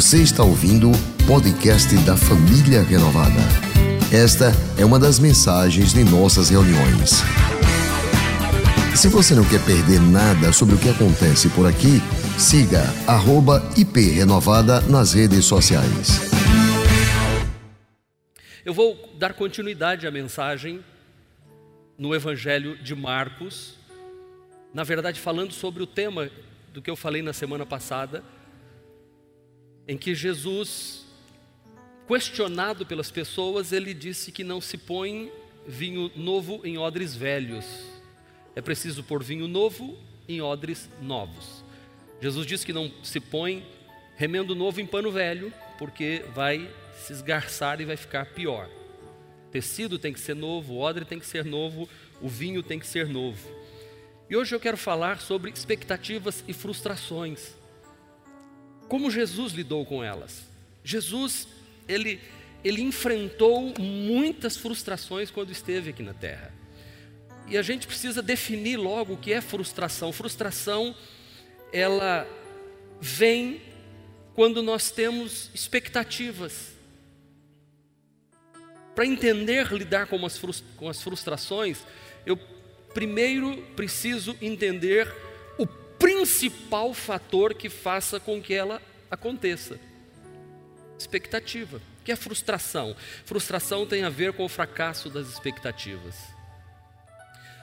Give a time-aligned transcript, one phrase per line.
[0.00, 3.38] Você está ouvindo o podcast da Família Renovada.
[4.10, 4.46] Esta
[4.80, 7.20] é uma das mensagens de nossas reuniões.
[8.96, 12.00] Se você não quer perder nada sobre o que acontece por aqui,
[12.38, 12.82] siga
[13.76, 16.30] @iprenovada nas redes sociais.
[18.64, 20.82] Eu vou dar continuidade à mensagem
[21.98, 23.74] no Evangelho de Marcos,
[24.72, 26.30] na verdade, falando sobre o tema
[26.72, 28.24] do que eu falei na semana passada,
[29.90, 31.04] em que Jesus,
[32.06, 35.32] questionado pelas pessoas, ele disse que não se põe
[35.66, 37.64] vinho novo em odres velhos,
[38.54, 41.64] é preciso pôr vinho novo em odres novos.
[42.22, 43.66] Jesus disse que não se põe
[44.14, 48.70] remendo novo em pano velho, porque vai se esgarçar e vai ficar pior.
[49.50, 51.88] Tecido tem que ser novo, odre tem que ser novo,
[52.22, 53.44] o vinho tem que ser novo.
[54.30, 57.58] E hoje eu quero falar sobre expectativas e frustrações.
[58.90, 60.42] Como Jesus lidou com elas?
[60.82, 61.46] Jesus,
[61.86, 62.20] ele,
[62.64, 66.52] ele enfrentou muitas frustrações quando esteve aqui na terra.
[67.46, 70.12] E a gente precisa definir logo o que é frustração.
[70.12, 70.92] Frustração,
[71.72, 72.26] ela
[73.00, 73.62] vem
[74.34, 76.72] quando nós temos expectativas.
[78.92, 80.36] Para entender lidar com as,
[80.76, 81.78] com as frustrações,
[82.26, 82.36] eu
[82.92, 85.29] primeiro preciso entender
[86.00, 89.78] principal fator que faça com que ela aconteça.
[90.98, 92.96] Expectativa, que é frustração.
[93.24, 96.16] Frustração tem a ver com o fracasso das expectativas.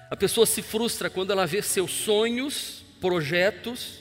[0.10, 4.00] A pessoa se frustra quando ela vê seus sonhos, projetos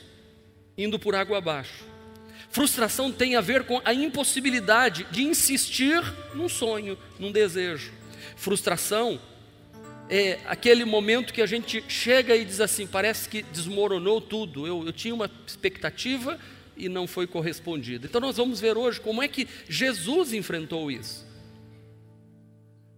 [0.77, 1.85] indo por água abaixo.
[2.49, 6.01] Frustração tem a ver com a impossibilidade de insistir
[6.33, 7.91] num sonho, num desejo.
[8.35, 9.19] Frustração
[10.09, 14.65] é aquele momento que a gente chega e diz assim: parece que desmoronou tudo.
[14.65, 16.39] Eu, eu tinha uma expectativa
[16.75, 18.07] e não foi correspondida.
[18.07, 21.25] Então, nós vamos ver hoje como é que Jesus enfrentou isso.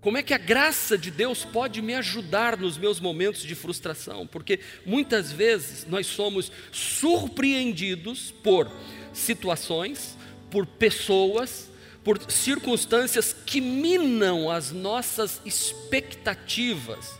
[0.01, 4.25] Como é que a graça de Deus pode me ajudar nos meus momentos de frustração?
[4.25, 8.71] Porque muitas vezes nós somos surpreendidos por
[9.11, 10.17] situações,
[10.49, 11.69] por pessoas,
[12.03, 17.19] por circunstâncias que minam as nossas expectativas.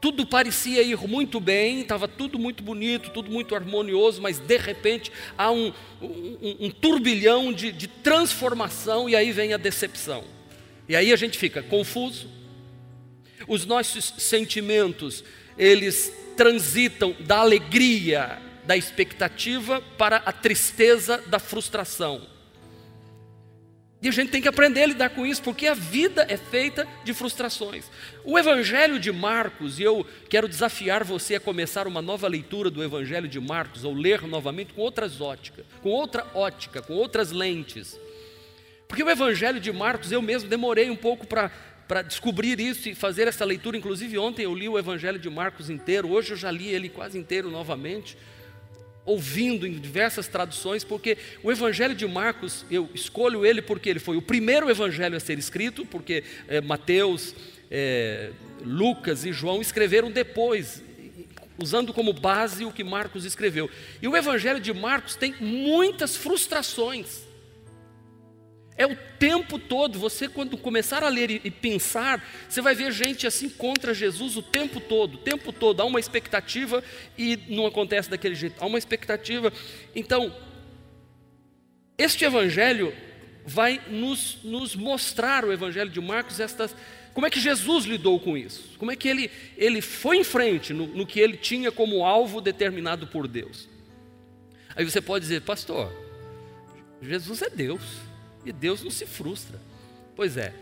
[0.00, 5.12] Tudo parecia ir muito bem, estava tudo muito bonito, tudo muito harmonioso, mas de repente
[5.38, 10.24] há um, um, um turbilhão de, de transformação e aí vem a decepção.
[10.88, 12.28] E aí a gente fica confuso.
[13.46, 15.22] Os nossos sentimentos,
[15.56, 22.31] eles transitam da alegria, da expectativa para a tristeza da frustração.
[24.02, 26.88] E a gente tem que aprender a lidar com isso, porque a vida é feita
[27.04, 27.84] de frustrações.
[28.24, 32.82] O Evangelho de Marcos, e eu quero desafiar você a começar uma nova leitura do
[32.82, 37.96] Evangelho de Marcos, ou ler novamente com outras óticas, com outra ótica, com outras lentes.
[38.88, 41.52] Porque o Evangelho de Marcos, eu mesmo demorei um pouco para
[41.88, 43.76] para descobrir isso e fazer essa leitura.
[43.76, 47.18] Inclusive, ontem eu li o Evangelho de Marcos inteiro, hoje eu já li ele quase
[47.18, 48.16] inteiro novamente
[49.04, 54.16] ouvindo em diversas traduções, porque o Evangelho de Marcos, eu escolho ele porque ele foi
[54.16, 57.34] o primeiro evangelho a ser escrito, porque é, Mateus,
[57.70, 58.30] é,
[58.64, 60.82] Lucas e João escreveram depois,
[61.58, 63.68] usando como base o que Marcos escreveu.
[64.00, 67.31] E o Evangelho de Marcos tem muitas frustrações.
[68.76, 73.26] É o tempo todo, você quando começar a ler e, pensar, você vai ver gente
[73.26, 75.80] assim contra Jesus o tempo todo, o tempo todo.
[75.80, 76.82] Há uma expectativa
[77.16, 79.52] e não acontece daquele jeito, há uma expectativa.
[79.94, 80.34] Então,
[81.98, 82.94] este evangelho
[83.44, 86.74] vai nos, nos mostrar, o evangelho de Marcos, estas,
[87.12, 90.72] como é que Jesus lidou com isso, como é que ele, ele foi em frente
[90.72, 93.68] no, no que ele tinha como alvo determinado por Deus.
[94.74, 95.92] Aí você pode dizer, pastor,
[97.02, 97.82] Jesus é Deus.
[98.44, 99.60] E Deus não se frustra.
[100.16, 100.52] Pois é.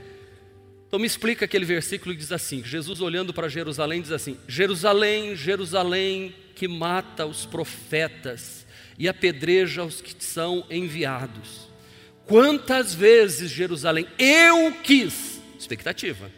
[0.91, 5.37] Então me explica aquele versículo que diz assim: Jesus olhando para Jerusalém diz assim: Jerusalém,
[5.37, 8.67] Jerusalém, que mata os profetas
[8.99, 11.71] e apedreja os que são enviados.
[12.27, 16.31] Quantas vezes Jerusalém eu quis, expectativa,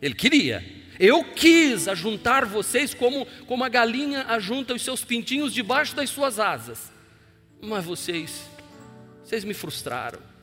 [0.00, 0.64] ele queria,
[0.98, 6.38] eu quis ajuntar vocês como, como a galinha ajunta os seus pintinhos debaixo das suas
[6.38, 6.90] asas,
[7.60, 8.48] mas vocês,
[9.22, 10.37] vocês me frustraram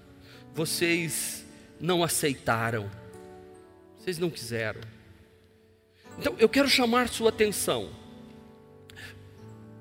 [0.56, 1.46] vocês
[1.82, 2.90] não aceitaram,
[4.00, 4.80] vocês não quiseram.
[6.18, 7.90] Então eu quero chamar sua atenção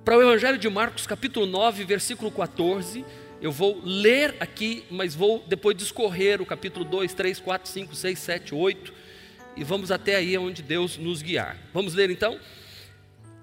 [0.04, 3.04] para o Evangelho de Marcos, capítulo 9, versículo 14.
[3.40, 8.18] Eu vou ler aqui, mas vou depois discorrer o capítulo 2, 3, 4, 5, 6,
[8.18, 8.92] 7, 8
[9.56, 11.56] e vamos até aí onde Deus nos guiar.
[11.72, 12.40] Vamos ler então?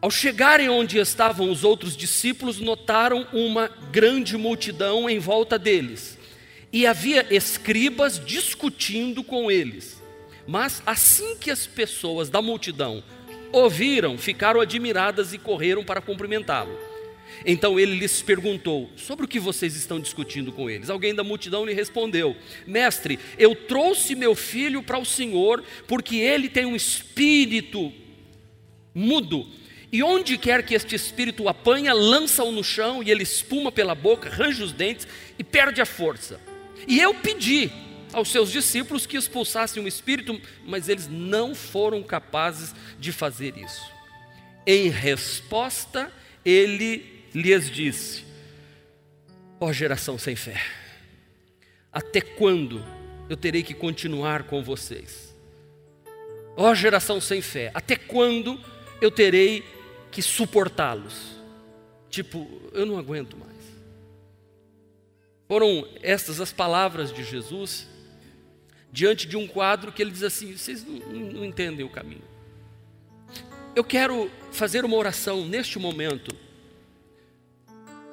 [0.01, 6.19] Ao chegarem onde estavam os outros discípulos, notaram uma grande multidão em volta deles
[6.71, 10.01] e havia escribas discutindo com eles.
[10.47, 13.03] Mas assim que as pessoas da multidão
[13.51, 16.77] ouviram, ficaram admiradas e correram para cumprimentá-lo.
[17.45, 20.89] Então ele lhes perguntou: Sobre o que vocês estão discutindo com eles?
[20.89, 22.35] Alguém da multidão lhe respondeu:
[22.65, 27.91] Mestre, eu trouxe meu filho para o Senhor, porque ele tem um espírito
[28.93, 29.47] mudo.
[29.91, 33.93] E onde quer que este espírito o apanha, lança-o no chão e ele espuma pela
[33.93, 35.05] boca, range os dentes
[35.37, 36.39] e perde a força.
[36.87, 37.71] E eu pedi
[38.13, 43.89] aos seus discípulos que expulsassem o espírito, mas eles não foram capazes de fazer isso.
[44.65, 46.11] Em resposta,
[46.45, 48.25] ele lhes disse:
[49.59, 50.61] Ó oh, geração sem fé,
[51.91, 52.85] até quando
[53.29, 55.33] eu terei que continuar com vocês?
[56.57, 58.59] Ó oh, geração sem fé, até quando
[58.99, 59.63] eu terei
[60.11, 61.39] que suportá-los?
[62.09, 63.50] Tipo, eu não aguento mais.
[65.51, 67.85] Foram estas as palavras de Jesus
[68.89, 72.23] diante de um quadro que ele diz assim: vocês não, não entendem o caminho.
[73.75, 76.33] Eu quero fazer uma oração neste momento,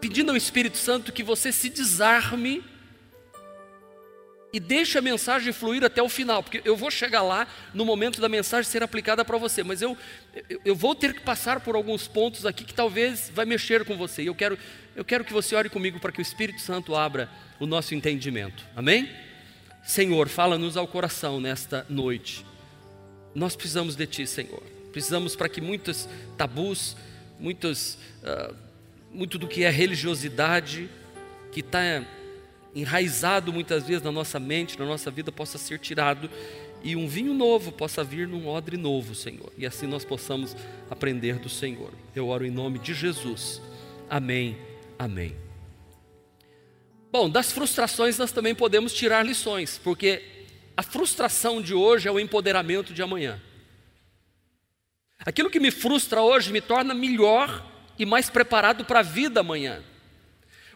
[0.01, 2.65] pedindo ao Espírito Santo que você se desarme
[4.53, 8.21] e deixe a mensagem fluir até o final, porque eu vou chegar lá no momento
[8.21, 9.97] da mensagem ser aplicada para você, mas eu,
[10.49, 13.97] eu, eu, vou ter que passar por alguns pontos aqui que talvez vai mexer com
[13.97, 14.23] você.
[14.23, 14.59] E eu quero,
[14.97, 17.29] eu quero que você ore comigo para que o Espírito Santo abra
[17.61, 18.65] o nosso entendimento.
[18.75, 19.11] Amém?
[19.83, 22.45] Senhor, fala-nos ao coração nesta noite.
[23.35, 24.63] Nós precisamos de Ti, Senhor.
[24.93, 26.97] Precisamos para que muitos tabus,
[27.39, 28.55] muitos, uh,
[29.13, 30.89] muito do que é religiosidade,
[31.53, 32.03] que está
[32.81, 36.31] enraizado muitas vezes na nossa mente, na nossa vida, possa ser tirado
[36.83, 39.53] e um vinho novo possa vir num odre novo, Senhor.
[39.57, 40.57] E assim nós possamos
[40.89, 41.93] aprender do Senhor.
[42.15, 43.61] Eu oro em nome de Jesus.
[44.09, 44.57] Amém.
[44.99, 45.37] Amém.
[47.11, 50.23] Bom, das frustrações nós também podemos tirar lições, porque
[50.77, 53.41] a frustração de hoje é o empoderamento de amanhã.
[55.19, 57.67] Aquilo que me frustra hoje me torna melhor
[57.99, 59.83] e mais preparado para a vida amanhã.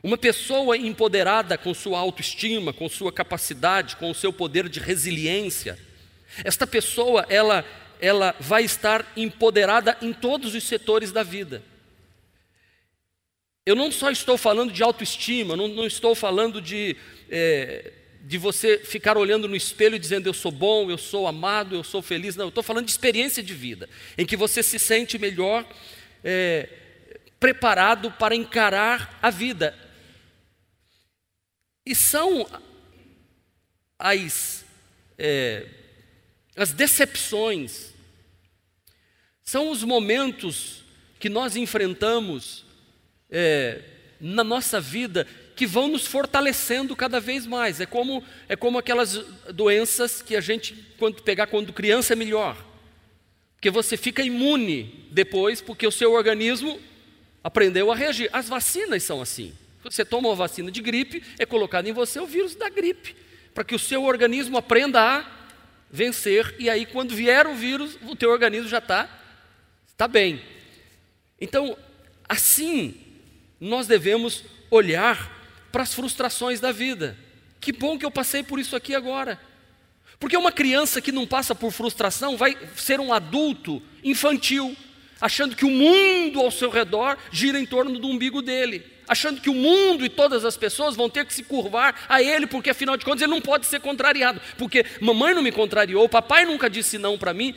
[0.02, 5.78] Uma pessoa empoderada com sua autoestima, com sua capacidade, com o seu poder de resiliência,
[6.44, 7.64] esta pessoa ela
[8.00, 11.62] ela vai estar empoderada em todos os setores da vida.
[13.64, 16.96] Eu não só estou falando de autoestima, não, não estou falando de,
[17.30, 21.76] é, de você ficar olhando no espelho e dizendo eu sou bom, eu sou amado,
[21.76, 22.34] eu sou feliz.
[22.34, 23.88] Não, eu estou falando de experiência de vida,
[24.18, 25.64] em que você se sente melhor
[26.24, 26.68] é,
[27.38, 29.78] preparado para encarar a vida.
[31.84, 32.46] E são
[33.98, 34.64] as,
[35.18, 35.66] é,
[36.56, 37.92] as decepções,
[39.42, 40.84] são os momentos
[41.18, 42.64] que nós enfrentamos
[43.30, 43.80] é,
[44.20, 47.80] na nossa vida que vão nos fortalecendo cada vez mais.
[47.80, 49.18] É como, é como aquelas
[49.52, 52.56] doenças que a gente, quando pegar quando criança, é melhor.
[53.54, 56.80] Porque você fica imune depois, porque o seu organismo
[57.44, 58.28] aprendeu a reagir.
[58.32, 59.52] As vacinas são assim.
[59.82, 63.16] Você toma uma vacina de gripe, é colocado em você o vírus da gripe,
[63.54, 65.42] para que o seu organismo aprenda a
[65.90, 69.08] vencer, e aí quando vier o vírus, o teu organismo já está
[69.96, 70.40] tá bem.
[71.40, 71.76] Então,
[72.28, 72.94] assim
[73.60, 75.30] nós devemos olhar
[75.70, 77.16] para as frustrações da vida.
[77.60, 79.40] Que bom que eu passei por isso aqui agora.
[80.18, 84.76] Porque uma criança que não passa por frustração vai ser um adulto infantil,
[85.20, 89.50] achando que o mundo ao seu redor gira em torno do umbigo dele, achando que
[89.50, 92.96] o mundo e todas as pessoas vão ter que se curvar a ele, porque afinal
[92.96, 96.98] de contas ele não pode ser contrariado, porque mamãe não me contrariou, papai nunca disse
[96.98, 97.54] não para mim,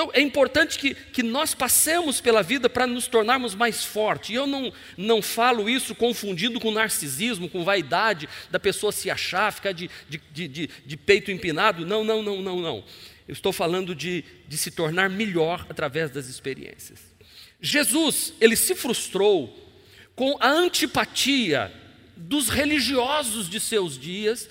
[0.00, 4.30] então é importante que, que nós passemos pela vida para nos tornarmos mais fortes.
[4.30, 9.52] E eu não, não falo isso confundindo com narcisismo, com vaidade, da pessoa se achar,
[9.52, 11.84] ficar de, de, de, de peito empinado.
[11.84, 12.84] Não, não, não, não, não.
[13.28, 17.00] Eu estou falando de, de se tornar melhor através das experiências.
[17.60, 19.69] Jesus, ele se frustrou
[20.20, 21.72] com a antipatia
[22.14, 24.50] dos religiosos de seus dias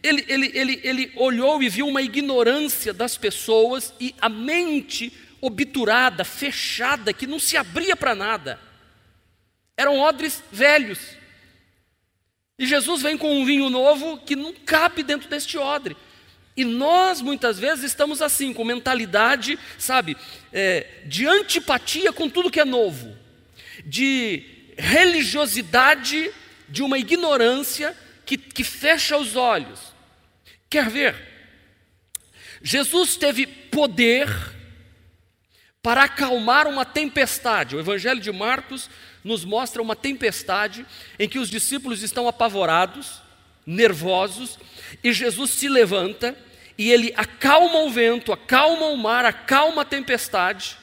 [0.00, 6.24] ele, ele, ele, ele olhou e viu uma ignorância das pessoas e a mente obturada,
[6.24, 8.60] fechada, que não se abria para nada.
[9.76, 11.00] Eram odres velhos.
[12.56, 15.96] E Jesus vem com um vinho novo que não cabe dentro deste odre.
[16.56, 20.16] E nós muitas vezes estamos assim, com mentalidade, sabe,
[20.52, 23.12] é, de antipatia com tudo que é novo,
[23.84, 26.30] de religiosidade,
[26.68, 29.80] de uma ignorância que, que fecha os olhos.
[30.68, 31.14] Quer ver?
[32.62, 34.28] Jesus teve poder
[35.82, 37.76] para acalmar uma tempestade.
[37.76, 38.88] O Evangelho de Marcos
[39.22, 40.86] nos mostra uma tempestade
[41.18, 43.22] em que os discípulos estão apavorados,
[43.66, 44.58] nervosos,
[45.02, 46.36] e Jesus se levanta
[46.76, 50.76] e ele acalma o vento, acalma o mar, acalma a tempestade.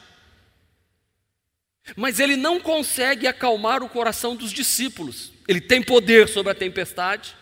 [1.96, 5.32] Mas ele não consegue acalmar o coração dos discípulos.
[5.48, 7.36] Ele tem poder sobre a tempestade,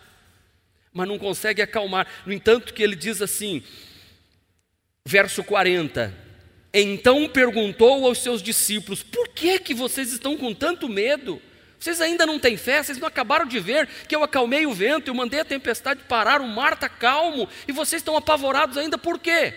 [0.92, 2.06] mas não consegue acalmar.
[2.26, 3.62] No entanto, que ele diz assim,
[5.06, 6.12] verso 40:
[6.72, 11.40] Então perguntou aos seus discípulos: Por que que vocês estão com tanto medo?
[11.78, 12.82] Vocês ainda não têm fé?
[12.82, 16.42] Vocês não acabaram de ver que eu acalmei o vento, eu mandei a tempestade parar,
[16.42, 19.54] o mar está calmo e vocês estão apavorados ainda por quê?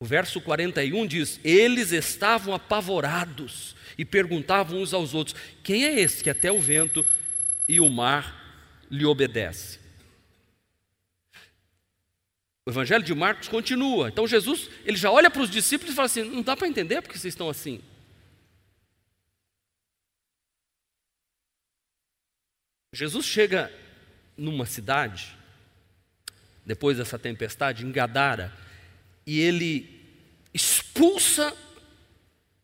[0.00, 6.22] O verso 41 diz: Eles estavam apavorados e perguntavam uns aos outros: Quem é esse
[6.22, 7.04] que até o vento
[7.68, 9.78] e o mar lhe obedece?
[12.66, 14.08] O evangelho de Marcos continua.
[14.08, 17.02] Então Jesus, ele já olha para os discípulos e fala assim: Não dá para entender
[17.02, 17.80] porque vocês estão assim.
[22.92, 23.72] Jesus chega
[24.36, 25.36] numa cidade,
[26.64, 28.52] depois dessa tempestade, em Gadara,
[29.26, 29.88] e ele
[30.52, 31.54] expulsa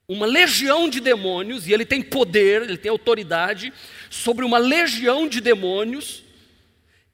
[0.09, 3.73] uma legião de demônios, e ele tem poder, ele tem autoridade
[4.11, 6.25] sobre uma legião de demônios,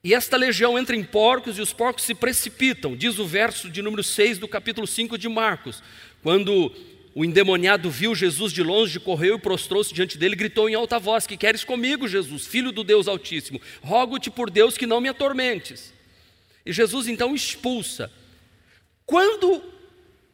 [0.03, 3.83] e esta legião entra em porcos e os porcos se precipitam, diz o verso de
[3.83, 5.83] número 6 do capítulo 5 de Marcos,
[6.23, 6.73] quando
[7.15, 11.27] o endemoniado viu Jesus de longe, correu e prostrou-se diante dele gritou em alta voz:
[11.27, 13.59] Que queres comigo, Jesus, filho do Deus Altíssimo?
[13.83, 15.95] Rogo-te por Deus que não me atormentes.
[16.65, 18.13] E Jesus então expulsa.
[19.07, 19.63] Quando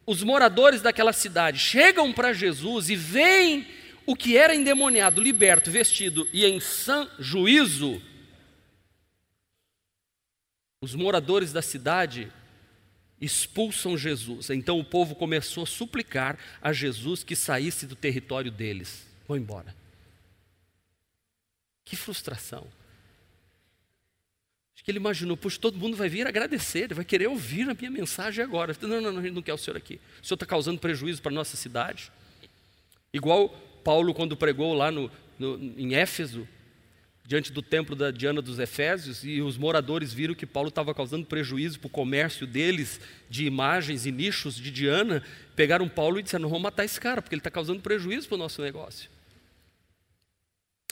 [0.05, 3.67] os moradores daquela cidade chegam para Jesus e veem
[4.05, 8.01] o que era endemoniado, liberto, vestido e em sã juízo,
[10.81, 12.29] os moradores da cidade
[13.21, 14.49] expulsam Jesus.
[14.49, 19.07] Então o povo começou a suplicar a Jesus que saísse do território deles.
[19.25, 19.73] Vão embora.
[21.85, 22.67] Que frustração.
[24.83, 27.89] Que ele imaginou, puxa, todo mundo vai vir agradecer, ele vai querer ouvir a minha
[27.89, 28.75] mensagem agora.
[28.81, 29.99] Não, não, não, a gente não quer o senhor aqui.
[30.21, 32.11] O senhor está causando prejuízo para a nossa cidade.
[33.13, 33.49] Igual
[33.83, 35.09] Paulo, quando pregou lá no,
[35.39, 36.47] no, em Éfeso,
[37.25, 41.25] diante do templo da Diana dos Efésios e os moradores viram que Paulo estava causando
[41.25, 42.99] prejuízo para o comércio deles
[43.29, 45.23] de imagens e nichos de Diana,
[45.55, 48.35] pegaram Paulo e disseram: não vamos matar esse cara, porque ele está causando prejuízo para
[48.35, 49.09] o nosso negócio.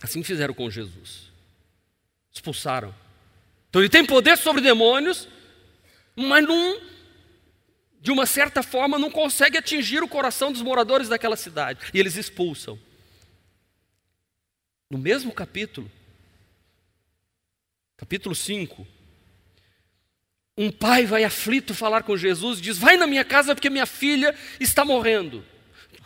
[0.01, 1.29] Assim fizeram com Jesus.
[2.33, 2.95] Expulsaram.
[3.71, 5.29] Então ele tem poder sobre demônios,
[6.13, 6.81] mas não,
[8.01, 11.79] de uma certa forma não consegue atingir o coração dos moradores daquela cidade.
[11.93, 12.77] E eles expulsam.
[14.89, 15.89] No mesmo capítulo,
[17.95, 18.85] capítulo 5.
[20.57, 23.85] Um pai vai aflito falar com Jesus e diz: Vai na minha casa porque minha
[23.85, 25.45] filha está morrendo.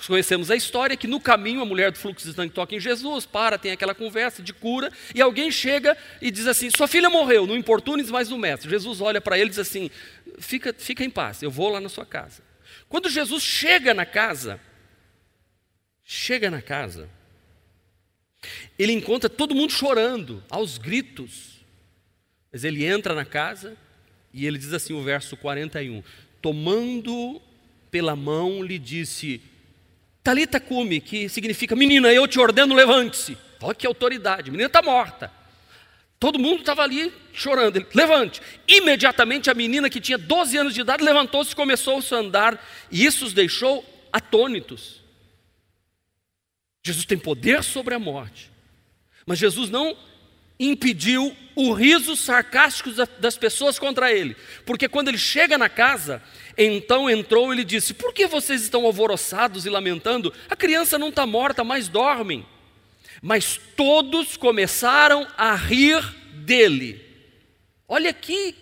[0.08, 3.26] Conhecemos a história que no caminho a mulher do fluxo de sangue toca em Jesus,
[3.26, 7.48] para, tem aquela conversa de cura, e alguém chega e diz assim: Sua filha morreu,
[7.48, 8.70] não importunes mais o mestre.
[8.70, 9.90] Jesus olha para ele e diz assim:
[10.38, 12.44] fica, fica em paz, eu vou lá na sua casa.
[12.90, 14.60] Quando Jesus chega na casa,
[16.04, 17.10] chega na casa,
[18.78, 21.56] ele encontra todo mundo chorando, aos gritos.
[22.52, 23.76] Mas ele entra na casa
[24.34, 26.04] e ele diz assim, o verso 41,
[26.42, 27.42] tomando
[27.90, 29.42] pela mão, lhe disse,
[30.26, 33.38] Talita cume, que significa, menina, eu te ordeno, levante-se.
[33.62, 35.32] Olha que autoridade, a menina está morta.
[36.20, 37.76] Todo mundo estava ali chorando.
[37.76, 38.42] Ele, levante.
[38.68, 43.06] Imediatamente a menina que tinha 12 anos de idade levantou-se e começou a andar, e
[43.06, 45.04] isso os deixou atônitos.
[46.84, 48.50] Jesus tem poder sobre a morte,
[49.28, 49.96] mas Jesus não
[50.60, 52.90] impediu o riso sarcástico
[53.20, 54.36] das pessoas contra ele.
[54.66, 56.24] Porque quando ele chega na casa,
[56.58, 60.34] então entrou e lhe disse: Por que vocês estão alvoroçados e lamentando?
[60.50, 62.46] A criança não está morta, mas dormem.
[63.22, 66.02] Mas todos começaram a rir
[66.34, 67.02] dele.
[67.88, 68.56] Olha aqui.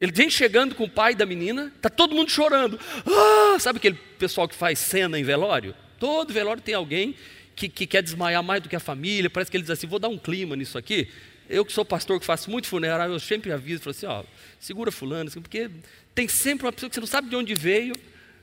[0.00, 2.78] Ele vem chegando com o pai da menina, está todo mundo chorando.
[3.06, 5.76] Ah, sabe aquele pessoal que faz cena em velório?
[5.98, 7.14] Todo velório tem alguém
[7.54, 10.00] que, que quer desmaiar mais do que a família, parece que ele diz assim: vou
[10.00, 11.08] dar um clima nisso aqui.
[11.48, 14.24] Eu que sou pastor, que faço muito funeral, eu sempre aviso, falo assim, ó,
[14.58, 15.70] segura fulano, assim, porque
[16.14, 17.94] tem sempre uma pessoa que você não sabe de onde veio,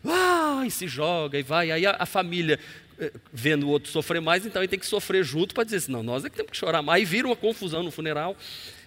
[0.06, 2.60] ah, e se joga e vai, aí a, a família
[3.00, 5.92] eh, vendo o outro sofrer mais, então ele tem que sofrer junto para dizer assim,
[5.92, 8.36] não, nós é que temos que chorar mais, aí vira uma confusão no funeral,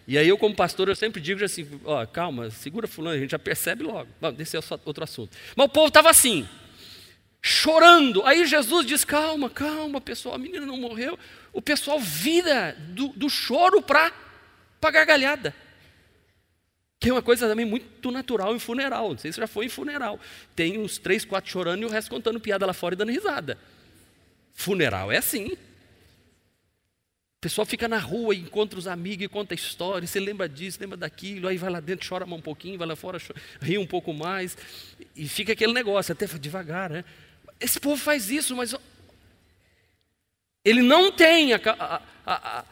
[0.07, 3.31] e aí eu como pastor, eu sempre digo assim, ó, calma, segura fulano, a gente
[3.31, 5.37] já percebe logo, Bom, esse é outro assunto.
[5.55, 6.49] Mas o povo estava assim,
[7.43, 8.25] chorando.
[8.25, 11.19] Aí Jesus diz: calma, calma, pessoal, a menina não morreu.
[11.53, 14.13] O pessoal vira do, do choro para
[14.81, 15.55] a gargalhada.
[17.03, 19.11] Que é uma coisa também muito natural em funeral.
[19.11, 20.21] Não sei se já foi em funeral.
[20.55, 23.59] Tem uns três, quatro chorando e o resto contando piada lá fora e dando risada.
[24.55, 25.57] Funeral é assim.
[27.41, 31.49] pessoal fica na rua encontra os amigos e conta história, você lembra disso, lembra daquilo,
[31.49, 34.57] aí vai lá dentro, chora um pouquinho, vai lá fora, chora, ri um pouco mais,
[35.17, 37.05] e fica aquele negócio, até devagar, né?
[37.59, 38.77] Esse povo faz isso, mas
[40.65, 42.65] ele não tem a, a, a,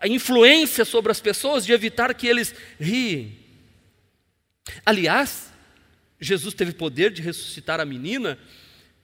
[0.00, 3.38] a influência sobre as pessoas de evitar que eles riem.
[4.84, 5.52] Aliás,
[6.20, 8.38] Jesus teve poder de ressuscitar a menina,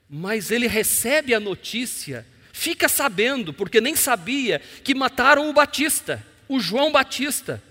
[0.09, 6.59] mas ele recebe a notícia, fica sabendo, porque nem sabia, que mataram o Batista, o
[6.61, 7.63] João Batista.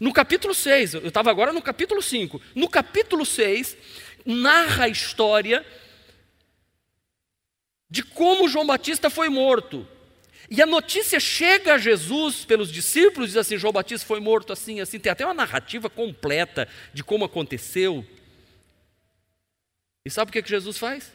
[0.00, 2.40] No capítulo 6, eu estava agora no capítulo 5.
[2.54, 3.76] No capítulo 6,
[4.24, 5.64] narra a história
[7.88, 9.86] de como João Batista foi morto.
[10.50, 14.80] E a notícia chega a Jesus pelos discípulos, diz assim: João Batista foi morto assim,
[14.80, 14.98] assim.
[14.98, 18.06] Tem até uma narrativa completa de como aconteceu.
[20.04, 21.10] E sabe o que, que Jesus faz?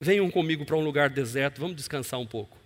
[0.00, 2.56] Venham comigo para um lugar deserto, vamos descansar um pouco.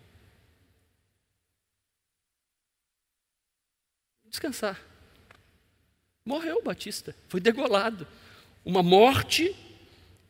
[4.25, 4.80] Descansar.
[6.25, 8.06] Morreu Batista, foi degolado.
[8.64, 9.54] Uma morte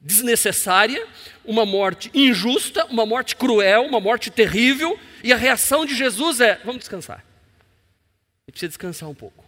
[0.00, 1.06] desnecessária,
[1.44, 6.60] uma morte injusta, uma morte cruel, uma morte terrível, e a reação de Jesus é:
[6.64, 7.18] vamos descansar.
[7.18, 9.44] A gente precisa descansar um pouco,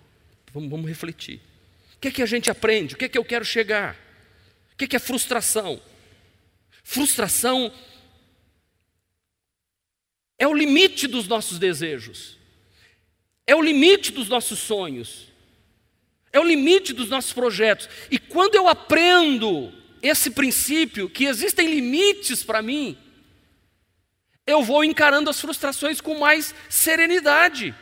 [0.52, 1.40] vamos, vamos refletir.
[1.96, 2.94] O que é que a gente aprende?
[2.94, 3.96] O que é que eu quero chegar?
[4.72, 5.80] O que é que é frustração?
[6.84, 7.72] Frustração
[10.38, 12.38] é o limite dos nossos desejos,
[13.46, 15.26] é o limite dos nossos sonhos,
[16.32, 17.88] é o limite dos nossos projetos.
[18.10, 22.96] E quando eu aprendo esse princípio, que existem limites para mim,
[24.46, 27.74] eu vou encarando as frustrações com mais serenidade.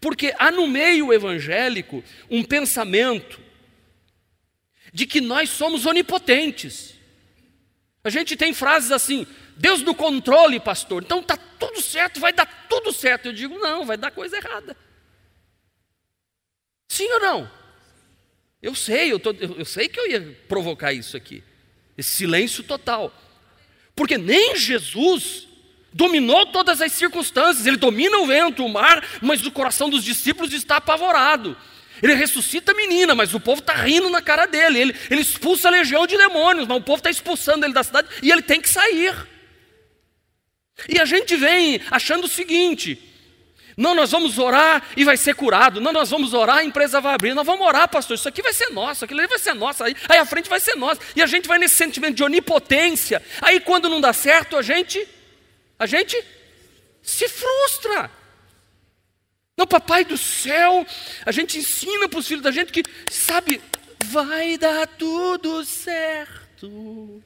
[0.00, 3.40] Porque há no meio evangélico um pensamento
[4.92, 6.94] de que nós somos onipotentes.
[8.04, 11.02] A gente tem frases assim: Deus no controle, pastor.
[11.02, 13.26] Então está tudo certo, vai dar tudo certo.
[13.26, 14.76] Eu digo: não, vai dar coisa errada.
[16.88, 17.65] Sim ou não?
[18.66, 21.40] Eu sei, eu, tô, eu sei que eu ia provocar isso aqui.
[21.96, 23.14] Esse silêncio total.
[23.94, 25.46] Porque nem Jesus
[25.92, 30.52] dominou todas as circunstâncias, ele domina o vento, o mar, mas o coração dos discípulos
[30.52, 31.56] está apavorado.
[32.02, 34.80] Ele ressuscita a menina, mas o povo está rindo na cara dele.
[34.80, 38.08] Ele, ele expulsa a legião de demônios, mas o povo está expulsando ele da cidade
[38.20, 39.14] e ele tem que sair.
[40.88, 43.00] E a gente vem achando o seguinte:
[43.76, 45.82] não, nós vamos orar e vai ser curado.
[45.82, 47.34] Não, nós vamos orar, a empresa vai abrir.
[47.34, 48.14] Nós vamos orar, pastor.
[48.14, 49.84] Isso aqui vai ser nosso, aquilo ali vai ser nosso.
[49.84, 50.98] Aí, aí a frente vai ser nossa.
[51.14, 53.22] E a gente vai nesse sentimento de onipotência.
[53.42, 55.06] Aí quando não dá certo, a gente,
[55.78, 56.16] a gente
[57.02, 58.10] se frustra.
[59.58, 60.86] Não, papai do céu,
[61.26, 63.60] a gente ensina para os filhos da gente que, sabe,
[64.06, 67.22] vai dar tudo certo.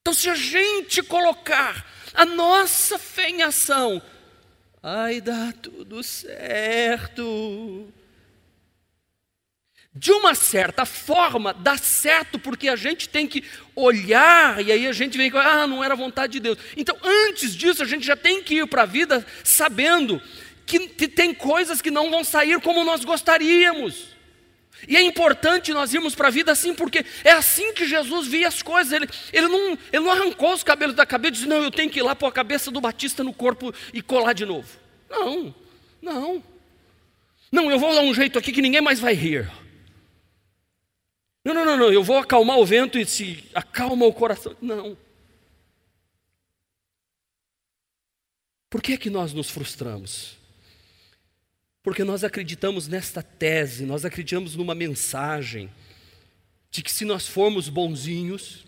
[0.00, 4.00] Então, se a gente colocar a nossa fé em ação,
[4.82, 7.92] Ai, dá tudo certo.
[9.92, 13.42] De uma certa forma, dá certo porque a gente tem que
[13.74, 16.58] olhar e aí a gente vem com, ah, não era vontade de Deus.
[16.76, 20.20] Então, antes disso, a gente já tem que ir para a vida sabendo
[20.66, 24.15] que tem coisas que não vão sair como nós gostaríamos.
[24.86, 28.48] E é importante nós irmos para a vida assim, porque é assim que Jesus via
[28.48, 28.92] as coisas.
[28.92, 31.90] Ele, ele, não, ele não arrancou os cabelos da cabeça e disse: Não, eu tenho
[31.90, 34.68] que ir lá pôr a cabeça do Batista no corpo e colar de novo.
[35.08, 35.54] Não,
[36.02, 36.42] não.
[37.50, 39.50] Não, eu vou dar um jeito aqui que ninguém mais vai rir.
[41.44, 44.56] Não, não, não, não, eu vou acalmar o vento e se acalma o coração.
[44.60, 44.96] Não.
[48.68, 50.36] Por que é que nós nos frustramos?
[51.86, 55.70] Porque nós acreditamos nesta tese, nós acreditamos numa mensagem
[56.68, 58.66] de que se nós formos bonzinhos,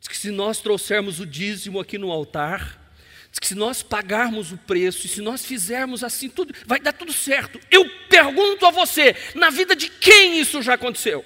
[0.00, 2.92] de que se nós trouxermos o dízimo aqui no altar,
[3.30, 6.92] de que se nós pagarmos o preço e se nós fizermos assim tudo, vai dar
[6.92, 7.60] tudo certo.
[7.70, 11.24] Eu pergunto a você, na vida de quem isso já aconteceu?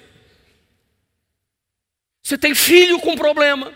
[2.21, 3.73] Você tem filho com problema,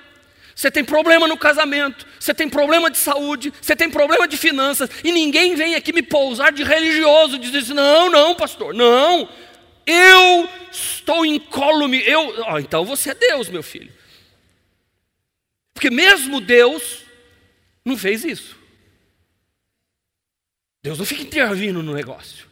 [0.57, 4.89] você tem problema no casamento, você tem problema de saúde, você tem problema de finanças,
[5.03, 9.29] e ninguém vem aqui me pousar de religioso, dizer assim, não, não, pastor, não,
[9.85, 13.93] eu estou incólume, eu, oh, então você é Deus, meu filho.
[15.75, 17.03] Porque mesmo Deus
[17.85, 18.57] não fez isso.
[20.81, 22.47] Deus não fica intervindo no negócio.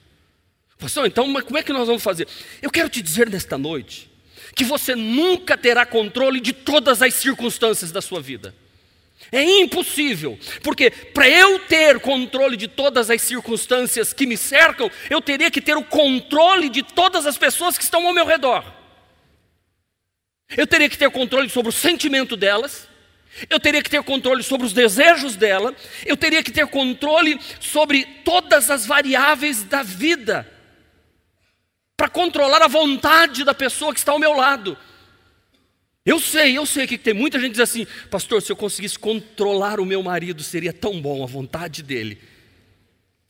[0.77, 2.27] Pastor, então como é que nós vamos fazer?
[2.61, 4.14] Eu quero te dizer nesta noite
[4.55, 8.55] que você nunca terá controle de todas as circunstâncias da sua vida.
[9.31, 15.21] É impossível, porque para eu ter controle de todas as circunstâncias que me cercam, eu
[15.21, 18.63] teria que ter o controle de todas as pessoas que estão ao meu redor.
[20.55, 22.87] Eu teria que ter controle sobre o sentimento delas,
[23.49, 28.05] eu teria que ter controle sobre os desejos dela, eu teria que ter controle sobre
[28.23, 30.49] todas as variáveis da vida,
[31.97, 34.77] para controlar a vontade da pessoa que está ao meu lado.
[36.05, 38.99] Eu sei, eu sei que tem muita gente que diz assim, pastor, se eu conseguisse
[38.99, 42.21] controlar o meu marido, seria tão bom a vontade dele.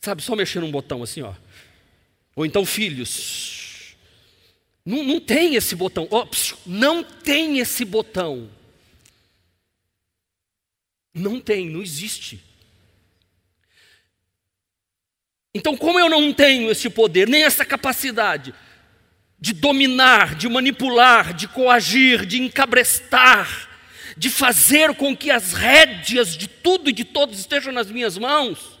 [0.00, 1.32] Sabe, só mexer num botão assim, ó.
[2.34, 3.96] Ou então, filhos.
[4.84, 6.06] Não, não tem esse botão.
[6.10, 6.26] Oh,
[6.66, 8.50] não tem esse botão.
[11.14, 12.44] Não tem, não existe.
[15.56, 18.52] Então, como eu não tenho esse poder, nem essa capacidade
[19.40, 23.70] de dominar, de manipular, de coagir, de encabrestar,
[24.18, 28.78] de fazer com que as rédeas de tudo e de todos estejam nas minhas mãos,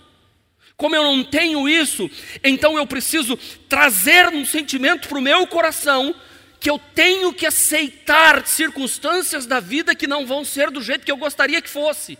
[0.76, 2.10] como eu não tenho isso,
[2.44, 3.38] então eu preciso
[3.70, 6.14] trazer um sentimento para o meu coração
[6.60, 11.12] que eu tenho que aceitar circunstâncias da vida que não vão ser do jeito que
[11.12, 12.18] eu gostaria que fosse.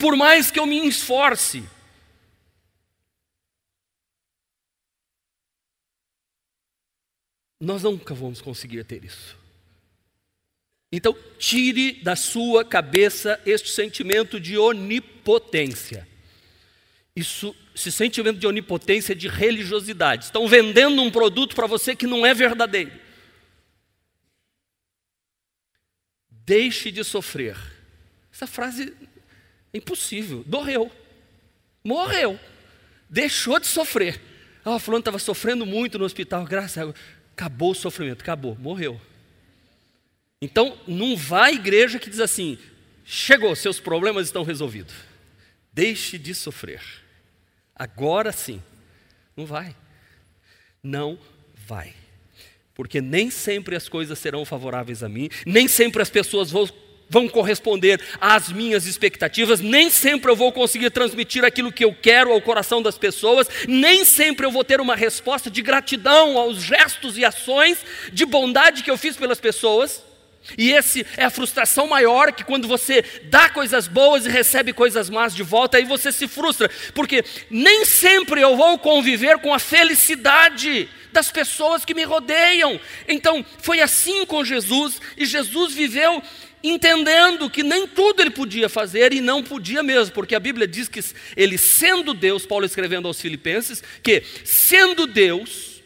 [0.00, 1.62] Por mais que eu me esforce.
[7.60, 9.38] Nós nunca vamos conseguir ter isso.
[10.90, 16.08] Então, tire da sua cabeça este sentimento de onipotência.
[17.14, 20.24] Isso, esse sentimento de onipotência de religiosidade.
[20.24, 22.98] Estão vendendo um produto para você que não é verdadeiro.
[26.30, 27.58] Deixe de sofrer.
[28.32, 28.94] Essa frase
[29.72, 30.44] Impossível.
[30.46, 30.90] Morreu.
[31.84, 32.38] Morreu.
[33.08, 34.20] Deixou de sofrer.
[34.64, 36.96] Ah, fulano estava sofrendo muito no hospital, graças a Deus.
[37.32, 39.00] Acabou o sofrimento, acabou, morreu.
[40.42, 42.58] Então, não vá à igreja que diz assim:
[43.04, 44.94] chegou, seus problemas estão resolvidos.
[45.72, 46.82] Deixe de sofrer.
[47.74, 48.62] Agora sim.
[49.36, 49.74] Não vai.
[50.82, 51.18] Não
[51.66, 51.94] vai.
[52.74, 56.68] Porque nem sempre as coisas serão favoráveis a mim, nem sempre as pessoas vão
[57.10, 62.32] vão corresponder às minhas expectativas, nem sempre eu vou conseguir transmitir aquilo que eu quero
[62.32, 67.18] ao coração das pessoas, nem sempre eu vou ter uma resposta de gratidão aos gestos
[67.18, 67.78] e ações
[68.12, 70.04] de bondade que eu fiz pelas pessoas.
[70.56, 75.10] E esse é a frustração maior que quando você dá coisas boas e recebe coisas
[75.10, 79.58] más de volta, aí você se frustra, porque nem sempre eu vou conviver com a
[79.58, 82.80] felicidade das pessoas que me rodeiam.
[83.06, 86.22] Então, foi assim com Jesus, e Jesus viveu
[86.62, 90.88] entendendo que nem tudo ele podia fazer e não podia mesmo, porque a Bíblia diz
[90.88, 91.00] que
[91.36, 95.82] ele, sendo Deus, Paulo escrevendo aos Filipenses, que sendo Deus,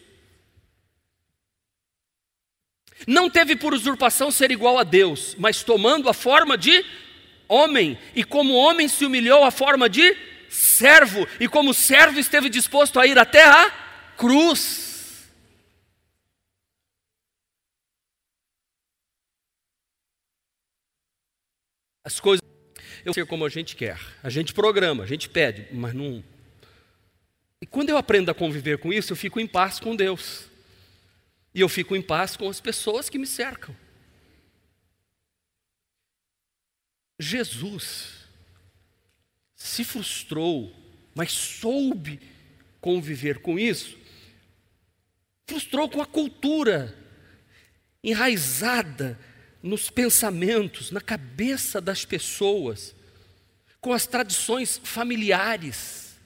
[3.07, 6.85] não teve por usurpação ser igual a Deus, mas tomando a forma de
[7.49, 10.17] homem, e como homem se humilhou a forma de
[10.49, 13.71] servo, e como servo esteve disposto a ir até a
[14.17, 14.84] cruz.
[22.05, 22.45] As coisas
[23.05, 23.99] eu ser como a gente quer.
[24.23, 26.25] A gente programa, a gente pede, mas não.
[27.61, 30.49] E quando eu aprendo a conviver com isso, eu fico em paz com Deus.
[31.55, 33.77] E eu fico em paz com as pessoas que me cercam.
[37.19, 38.27] Jesus
[39.55, 40.75] se frustrou,
[41.15, 42.21] mas soube
[42.81, 43.97] conviver com isso.
[45.47, 46.95] Frustrou com a cultura
[48.03, 49.19] enraizada
[49.65, 52.95] nos pensamentos, na cabeça das pessoas,
[53.81, 56.19] com as tradições familiares.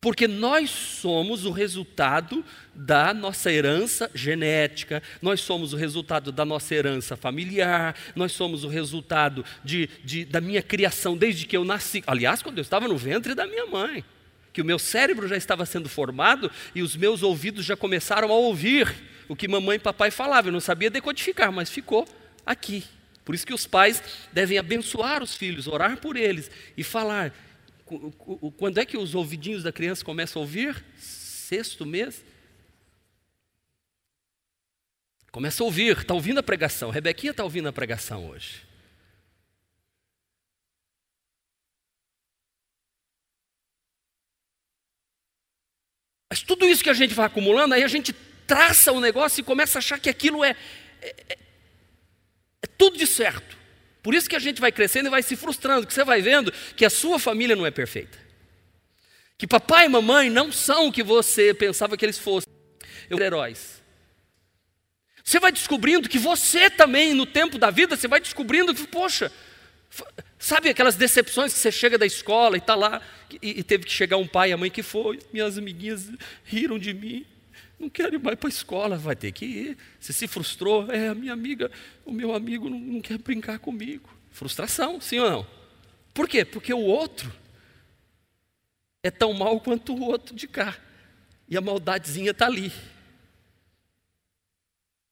[0.00, 6.72] Porque nós somos o resultado da nossa herança genética, nós somos o resultado da nossa
[6.72, 12.04] herança familiar, nós somos o resultado de, de, da minha criação desde que eu nasci.
[12.06, 14.04] Aliás, quando eu estava no ventre da minha mãe,
[14.52, 18.34] que o meu cérebro já estava sendo formado e os meus ouvidos já começaram a
[18.34, 18.94] ouvir
[19.26, 20.50] o que mamãe e papai falavam.
[20.50, 22.06] Eu não sabia decodificar, mas ficou
[22.48, 22.84] aqui.
[23.24, 27.34] Por isso que os pais devem abençoar os filhos, orar por eles e falar.
[28.56, 30.82] Quando é que os ouvidinhos da criança começam a ouvir?
[30.96, 32.24] Sexto mês.
[35.30, 36.90] Começa a ouvir, está ouvindo a pregação.
[36.90, 38.66] Rebequinha está ouvindo a pregação hoje.
[46.30, 48.12] Mas tudo isso que a gente vai acumulando, aí a gente
[48.46, 50.56] traça o negócio e começa a achar que aquilo é,
[51.02, 51.38] é,
[52.62, 53.56] é tudo de certo.
[54.02, 56.52] Por isso que a gente vai crescendo e vai se frustrando, que você vai vendo
[56.76, 58.18] que a sua família não é perfeita.
[59.36, 62.52] Que papai e mamãe não são o que você pensava que eles fossem.
[63.08, 63.82] Eu heróis.
[65.22, 69.30] Você vai descobrindo que você também, no tempo da vida, você vai descobrindo que, poxa,
[70.38, 73.02] sabe aquelas decepções que você chega da escola e está lá,
[73.42, 76.10] e, e, teve que chegar um pai e a mãe que foi, minhas amiguinhas
[76.44, 77.26] riram de mim,
[77.78, 79.78] não quero ir mais para a escola, vai ter que ir.
[80.00, 81.70] Você se frustrou, é, a minha amiga,
[82.04, 84.08] o meu amigo não, não quer brincar comigo.
[84.30, 85.46] Frustração, sim ou não?
[86.12, 86.44] Por quê?
[86.44, 87.32] Porque o outro
[89.02, 90.76] é tão mal quanto o outro de cá.
[91.48, 92.72] E a maldadezinha está ali.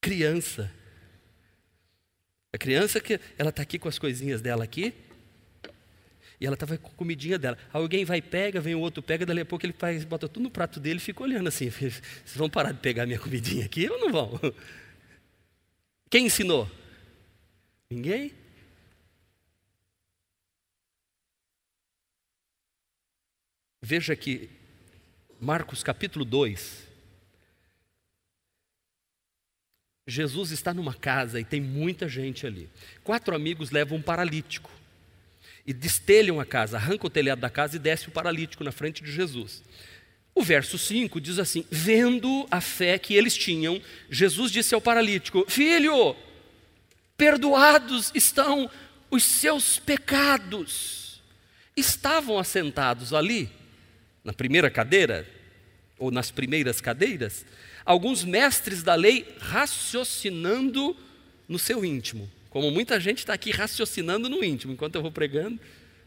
[0.00, 0.72] Criança.
[2.52, 4.92] A criança que ela está aqui com as coisinhas dela aqui,
[6.40, 7.56] e ela estava com a comidinha dela.
[7.72, 10.50] Alguém vai pega, vem o outro pega, dali a pouco ele faz, bota tudo no
[10.50, 11.68] prato dele e fica olhando assim.
[11.70, 12.02] Vocês
[12.36, 14.40] vão parar de pegar minha comidinha aqui ou não vão?
[16.10, 16.70] Quem ensinou?
[17.90, 18.32] Ninguém?
[23.82, 24.50] Veja aqui,
[25.40, 26.86] Marcos capítulo 2.
[30.08, 32.68] Jesus está numa casa e tem muita gente ali.
[33.02, 34.70] Quatro amigos levam um paralítico
[35.66, 39.02] e destelham a casa, arrancam o telhado da casa e desce o paralítico na frente
[39.02, 39.62] de Jesus.
[40.34, 45.44] O verso 5 diz assim: Vendo a fé que eles tinham, Jesus disse ao paralítico:
[45.48, 46.14] Filho,
[47.16, 48.70] perdoados estão
[49.10, 51.22] os seus pecados.
[51.74, 53.50] Estavam assentados ali,
[54.22, 55.26] na primeira cadeira,
[55.98, 57.44] ou nas primeiras cadeiras,
[57.84, 60.96] alguns mestres da lei raciocinando
[61.48, 62.30] no seu íntimo.
[62.50, 65.60] Como muita gente está aqui raciocinando no íntimo, enquanto eu vou pregando,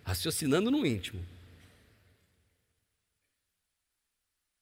[0.03, 1.23] raciocinando no íntimo.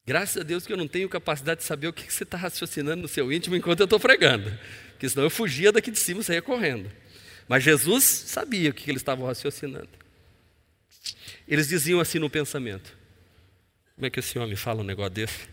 [0.06, 3.02] Graças a Deus que eu não tenho capacidade de saber o que você está raciocinando
[3.02, 4.58] no seu íntimo enquanto eu estou pregando,
[4.92, 6.90] porque senão eu fugia daqui de cima e saía correndo.
[7.48, 9.90] Mas Jesus sabia o que eles estavam raciocinando.
[11.48, 12.98] Eles diziam assim no pensamento:
[13.96, 15.48] Como é que esse homem fala um negócio desse?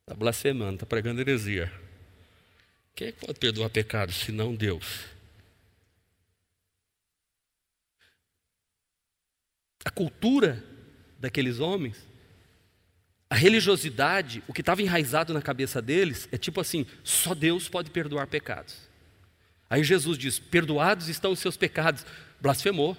[0.00, 1.70] Está blasfemando, está pregando heresia.
[2.98, 5.04] Quem é que pode perdoar pecados se não Deus?
[9.84, 10.64] A cultura
[11.16, 11.96] daqueles homens,
[13.30, 17.88] a religiosidade, o que estava enraizado na cabeça deles, é tipo assim: só Deus pode
[17.88, 18.74] perdoar pecados.
[19.70, 22.04] Aí Jesus diz: perdoados estão os seus pecados.
[22.40, 22.96] Blasfemou.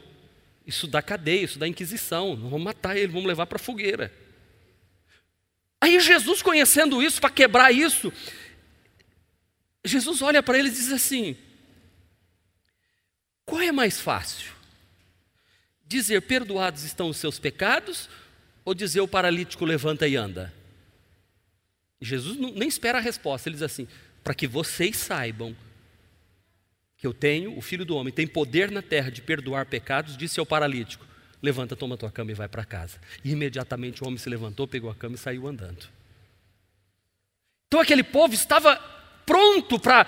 [0.66, 2.38] Isso dá cadeia, isso dá inquisição.
[2.38, 4.14] Não vamos matar ele, vamos levar para a fogueira.
[5.82, 8.14] Aí Jesus, conhecendo isso, para quebrar isso,
[9.84, 11.38] Jesus olha para eles e diz assim:
[13.50, 14.52] qual é mais fácil?
[15.86, 18.08] Dizer perdoados estão os seus pecados
[18.64, 20.54] ou dizer o paralítico levanta e anda?
[22.00, 23.88] Jesus nem espera a resposta, ele diz assim:
[24.24, 25.56] para que vocês saibam
[26.96, 30.40] que eu tenho, o filho do homem tem poder na terra de perdoar pecados, disse
[30.40, 31.04] ao paralítico:
[31.42, 33.00] levanta, toma tua cama e vai para casa.
[33.24, 35.88] E imediatamente o homem se levantou, pegou a cama e saiu andando.
[37.68, 38.99] Então aquele povo estava
[39.30, 40.08] pronto para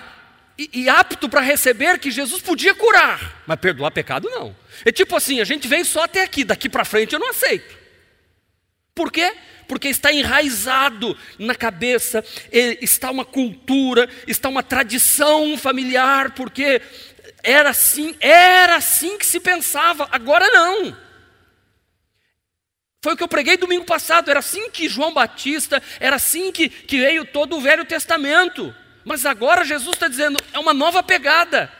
[0.57, 4.55] e, e, apto para receber que Jesus podia curar, mas perdoar pecado não.
[4.83, 7.77] É tipo assim, a gente vem só até aqui, daqui para frente eu não aceito.
[8.93, 9.33] Por quê?
[9.67, 16.81] Porque está enraizado na cabeça, está uma cultura, está uma tradição familiar, porque
[17.43, 20.97] era assim, era assim que se pensava, agora não.
[23.03, 26.69] Foi o que eu preguei domingo passado, era assim que João Batista, era assim que,
[26.69, 28.75] que veio todo o Velho Testamento.
[29.03, 31.71] Mas agora Jesus está dizendo, é uma nova pegada.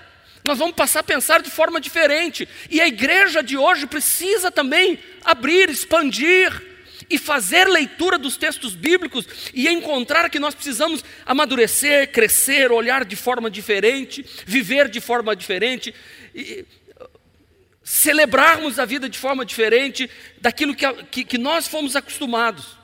[0.44, 2.48] Nós vamos passar a pensar de forma diferente.
[2.70, 6.70] E a igreja de hoje precisa também abrir, expandir
[7.10, 13.16] e fazer leitura dos textos bíblicos e encontrar que nós precisamos amadurecer, crescer, olhar de
[13.16, 15.94] forma diferente, viver de forma diferente,
[16.34, 16.66] e
[17.84, 22.81] celebrarmos a vida de forma diferente daquilo que, que, que nós fomos acostumados.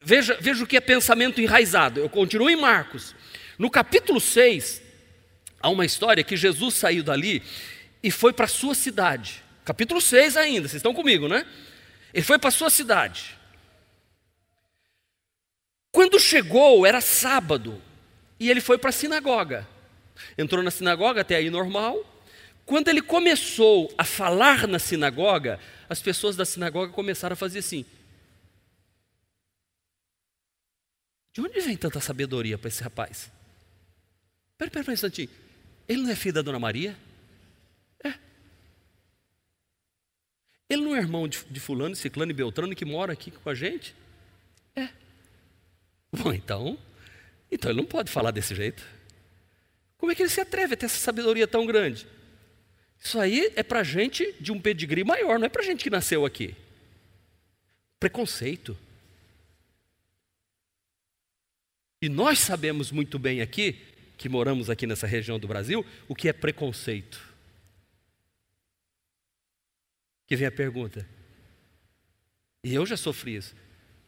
[0.00, 2.00] Veja, veja o que é pensamento enraizado.
[2.00, 3.14] Eu continuo em Marcos.
[3.58, 4.82] No capítulo 6,
[5.60, 7.42] há uma história que Jesus saiu dali
[8.02, 9.42] e foi para a sua cidade.
[9.64, 11.44] Capítulo 6 ainda, vocês estão comigo, né?
[12.14, 13.36] Ele foi para a sua cidade.
[15.90, 17.82] Quando chegou, era sábado,
[18.38, 19.66] e ele foi para a sinagoga.
[20.36, 22.04] Entrou na sinagoga, até aí normal.
[22.64, 25.58] Quando ele começou a falar na sinagoga,
[25.88, 27.84] as pessoas da sinagoga começaram a fazer assim:
[31.38, 33.30] De onde vem tanta sabedoria para esse rapaz?
[34.56, 35.30] Pera, pera, pera um instantinho.
[35.88, 36.96] Ele não é filho da Dona Maria?
[38.02, 38.12] É.
[40.68, 43.54] Ele não é irmão de, de fulano, ciclano e beltrano que mora aqui com a
[43.54, 43.94] gente?
[44.74, 44.88] É.
[46.10, 46.76] Bom, então,
[47.52, 48.84] então ele não pode falar desse jeito.
[49.96, 52.04] Como é que ele se atreve a ter essa sabedoria tão grande?
[52.98, 56.26] Isso aí é para gente de um pedigree maior, não é para gente que nasceu
[56.26, 56.56] aqui.
[58.00, 58.76] Preconceito.
[62.00, 63.80] E nós sabemos muito bem aqui,
[64.16, 67.20] que moramos aqui nessa região do Brasil, o que é preconceito.
[70.26, 71.08] Que vem a pergunta.
[72.62, 73.54] E eu já sofri isso.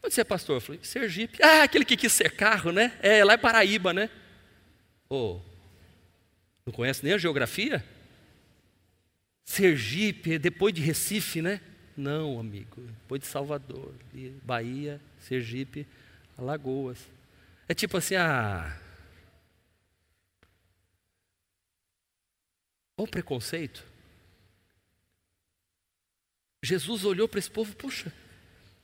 [0.03, 0.57] Onde você é pastor?
[0.57, 1.43] Eu falei, Sergipe.
[1.43, 2.97] Ah, aquele que quis ser carro, né?
[3.03, 4.09] É, lá é Paraíba, né?
[5.09, 5.41] Oh,
[6.65, 7.85] não conhece nem a geografia?
[9.45, 11.61] Sergipe, depois de Recife, né?
[11.97, 12.81] Não, amigo.
[13.03, 13.93] Depois de Salvador,
[14.45, 15.87] Bahia, Sergipe,
[16.39, 16.99] Alagoas.
[17.71, 18.77] É tipo assim, ah.
[22.97, 23.87] Olha o preconceito.
[26.65, 28.13] Jesus olhou para esse povo, puxa.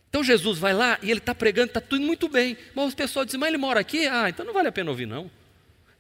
[0.08, 2.56] Então Jesus vai lá e ele está pregando, está tudo muito bem.
[2.76, 4.06] Mas os pessoal dizem, mas ele mora aqui?
[4.06, 5.28] Ah, então não vale a pena ouvir, não.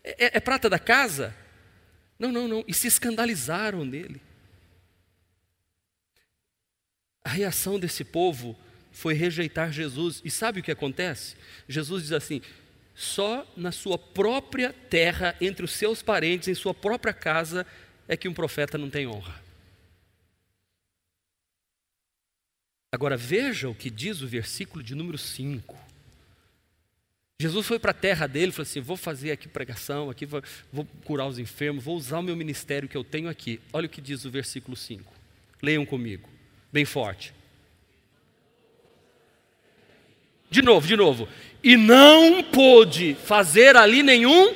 [0.04, 1.34] É, é, é prata da casa?
[2.16, 2.64] Não, não, não.
[2.68, 4.22] E se escandalizaram nele.
[7.24, 8.56] A reação desse povo
[8.92, 10.22] foi rejeitar Jesus.
[10.24, 11.34] E sabe o que acontece?
[11.68, 12.40] Jesus diz assim:
[12.96, 17.66] só na sua própria terra, entre os seus parentes, em sua própria casa,
[18.08, 19.44] é que um profeta não tem honra.
[22.90, 25.76] Agora veja o que diz o versículo de número 5.
[27.38, 30.42] Jesus foi para a terra dele e falou assim: vou fazer aqui pregação, aqui vou,
[30.72, 33.60] vou, curar os enfermos, vou usar o meu ministério que eu tenho aqui.
[33.74, 35.12] Olha o que diz o versículo 5.
[35.62, 36.30] Leiam comigo,
[36.72, 37.34] bem forte.
[40.50, 41.28] De novo, de novo.
[41.62, 44.54] E não pôde fazer ali nenhum,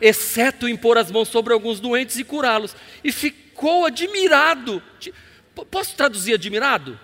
[0.00, 2.76] exceto impor as mãos sobre alguns doentes e curá-los.
[3.02, 4.82] E ficou admirado.
[5.70, 6.98] Posso traduzir admirado?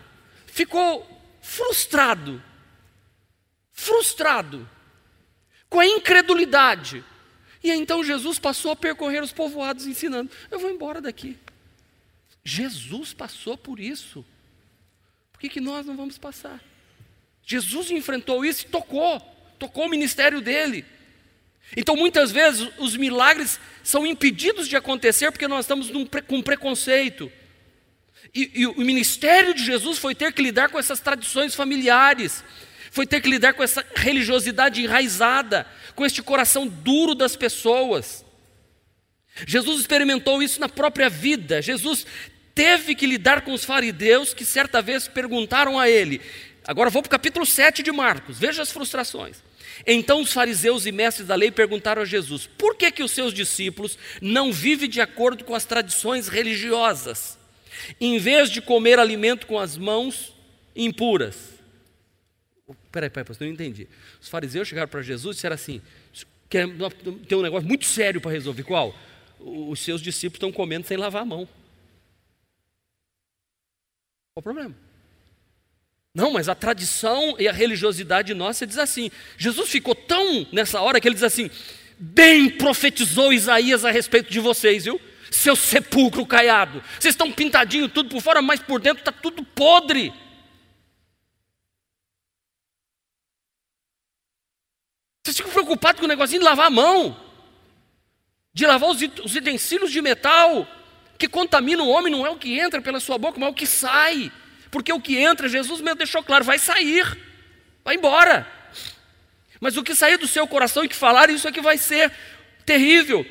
[0.47, 1.07] Ficou
[1.41, 2.43] frustrado.
[3.73, 4.69] Frustrado.
[5.69, 7.05] Com a incredulidade.
[7.63, 11.37] E então Jesus passou a percorrer os povoados ensinando: Eu vou embora daqui.
[12.45, 14.25] Jesus passou por isso.
[15.33, 16.63] Por que, que nós não vamos passar?
[17.47, 19.21] Jesus enfrentou isso e tocou,
[19.57, 20.85] tocou o ministério dele.
[21.77, 27.31] Então, muitas vezes, os milagres são impedidos de acontecer porque nós estamos num, com preconceito.
[28.35, 32.45] E, e, o ministério de Jesus foi ter que lidar com essas tradições familiares,
[32.91, 38.25] foi ter que lidar com essa religiosidade enraizada, com este coração duro das pessoas.
[39.47, 41.63] Jesus experimentou isso na própria vida.
[41.63, 42.07] Jesus
[42.55, 46.21] teve que lidar com os fariseus que certa vez perguntaram a ele:
[46.67, 49.37] Agora vou para o capítulo 7 de Marcos, veja as frustrações.
[49.87, 53.33] Então os fariseus e mestres da lei perguntaram a Jesus: por que, que os seus
[53.33, 57.39] discípulos não vivem de acordo com as tradições religiosas,
[58.01, 60.35] em vez de comer alimento com as mãos
[60.75, 61.55] impuras?
[62.91, 63.87] Peraí, peraí, pastor, não entendi.
[64.21, 65.81] Os fariseus chegaram para Jesus e disseram assim:
[66.49, 68.65] tem um negócio muito sério para resolver.
[68.65, 68.93] Qual?
[69.39, 71.47] Os seus discípulos estão comendo sem lavar a mão.
[74.35, 74.86] Qual o problema?
[76.17, 79.11] Não, mas a tradição e a religiosidade nossa diz assim.
[79.37, 81.51] Jesus ficou tão nessa hora que ele diz assim:
[81.99, 84.99] bem profetizou Isaías a respeito de vocês, viu?
[85.31, 86.83] Seu sepulcro caiado.
[86.99, 90.11] Vocês estão pintadinho tudo por fora, mas por dentro está tudo podre.
[95.23, 97.15] Vocês ficam preocupados com o negocinho de lavar a mão,
[98.55, 100.67] de lavar os utensílios de metal,
[101.19, 103.55] que contamina o homem, não é o que entra pela sua boca, mas é o
[103.55, 104.33] que sai.
[104.71, 107.05] Porque o que entra, Jesus mesmo deixou claro, vai sair,
[107.85, 108.47] vai embora.
[109.61, 112.13] Mas o que sair do seu coração e que falar, isso é que vai ser
[112.65, 113.25] terrível.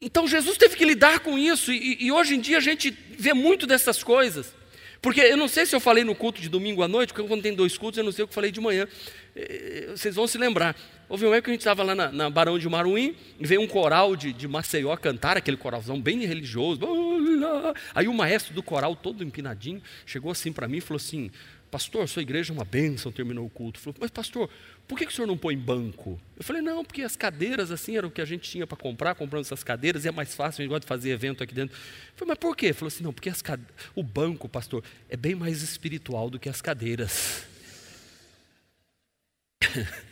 [0.00, 3.34] Então Jesus teve que lidar com isso, e, e, hoje em dia a gente vê
[3.34, 4.54] muito dessas coisas.
[5.02, 7.42] Porque eu não sei se eu falei no culto de domingo à noite, porque quando
[7.42, 8.86] tem dois cultos, eu não sei o que falei de manhã.
[9.34, 10.76] Eh, vocês vão se lembrar.
[11.10, 13.60] Houve uma época que a gente estava lá na, na, Barão de Maruim, e veio
[13.60, 16.80] um coral de, de Maceió cantar, aquele coralzão bem religioso.
[17.92, 21.28] Aí o maestro do coral, todo empinadinho, chegou assim para mim e falou assim:
[21.68, 23.80] Pastor, sua igreja é uma bênção, terminou o culto.
[23.80, 24.48] Falou, mas pastor,
[24.86, 26.20] por que, que o senhor não põe banco?
[26.36, 29.16] Eu falei, não, porque as cadeiras assim eram o que a gente tinha para comprar,
[29.16, 31.76] comprando essas cadeiras, e é mais fácil, a gente gosta de fazer evento aqui dentro.
[31.76, 32.66] Eu falei, mas por quê?
[32.66, 33.64] Ele falou assim, não, porque cade...
[33.96, 37.44] o banco, pastor, é bem mais espiritual do que as cadeiras.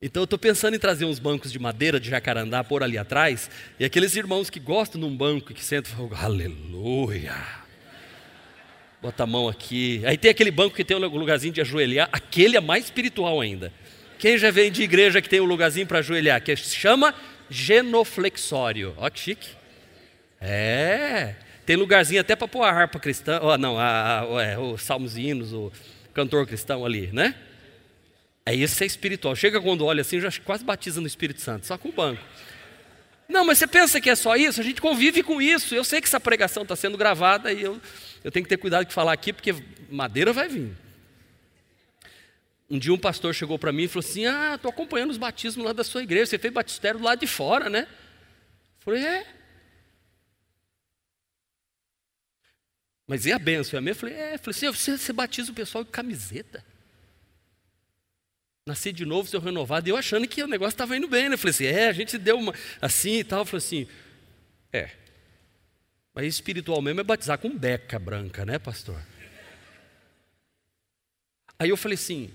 [0.00, 3.50] Então eu estou pensando em trazer uns bancos de madeira de jacarandá por ali atrás,
[3.80, 7.34] e aqueles irmãos que gostam de um banco que sentam falam, aleluia.
[9.02, 10.00] Bota a mão aqui.
[10.06, 13.72] Aí tem aquele banco que tem um lugarzinho de ajoelhar, aquele é mais espiritual ainda.
[14.20, 17.12] Quem já vem de igreja que tem um lugarzinho para ajoelhar, que se chama
[17.50, 18.94] genoflexório.
[18.98, 19.48] Ó que chique.
[20.40, 21.34] É.
[21.66, 25.16] Tem lugarzinho até para pôr a harpa cristã, oh, não, a, a, é, os salmos
[25.16, 25.72] e hinos, o
[26.14, 27.34] cantor cristão ali, né?
[28.48, 29.36] É isso é espiritual.
[29.36, 32.22] Chega quando olha assim, já quase batiza no Espírito Santo, só com o banco.
[33.28, 34.58] Não, mas você pensa que é só isso?
[34.58, 35.74] A gente convive com isso.
[35.74, 37.78] Eu sei que essa pregação está sendo gravada e eu,
[38.24, 39.54] eu tenho que ter cuidado de falar aqui, porque
[39.90, 40.74] madeira vai vir.
[42.70, 45.66] Um dia um pastor chegou para mim e falou assim: Ah, estou acompanhando os batismos
[45.66, 46.24] lá da sua igreja.
[46.24, 47.80] Você fez batistério lá de fora, né?
[47.80, 49.26] Eu falei: É.
[53.06, 53.76] Mas e a benção?
[53.76, 53.92] E a minha?
[53.92, 56.64] Eu falei, é, eu falei assim, você, você batiza o pessoal de camiseta.
[58.68, 59.88] Nasci de novo, seu renovado.
[59.88, 61.34] E eu achando que o negócio estava indo bem, né?
[61.36, 63.38] Eu falei assim, é, a gente deu uma assim e tal.
[63.38, 63.88] Eu falei assim,
[64.70, 64.90] é.
[66.14, 69.00] Mas espiritual mesmo é batizar com beca branca, né, pastor?
[71.58, 72.30] Aí eu falei assim,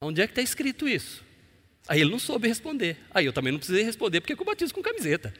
[0.00, 1.22] onde é que está escrito isso?
[1.86, 2.96] Aí ele não soube responder.
[3.10, 5.34] Aí eu também não precisei responder, porque eu batizo com camiseta.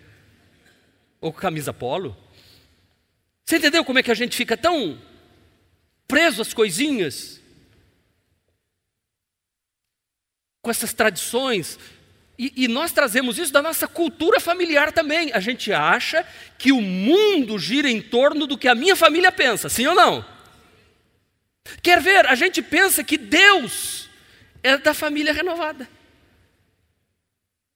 [1.22, 2.14] Ou com camisa polo.
[3.46, 5.00] Você entendeu como é que a gente fica tão
[6.06, 7.41] preso às coisinhas?
[10.62, 11.78] Com essas tradições.
[12.38, 15.32] E, e, nós trazemos isso da nossa cultura familiar também.
[15.32, 19.68] A gente acha que o mundo gira em torno do que a minha família pensa,
[19.68, 20.24] sim ou não?
[21.82, 22.26] Quer ver?
[22.26, 24.08] A gente pensa que Deus
[24.62, 25.88] é da família renovada.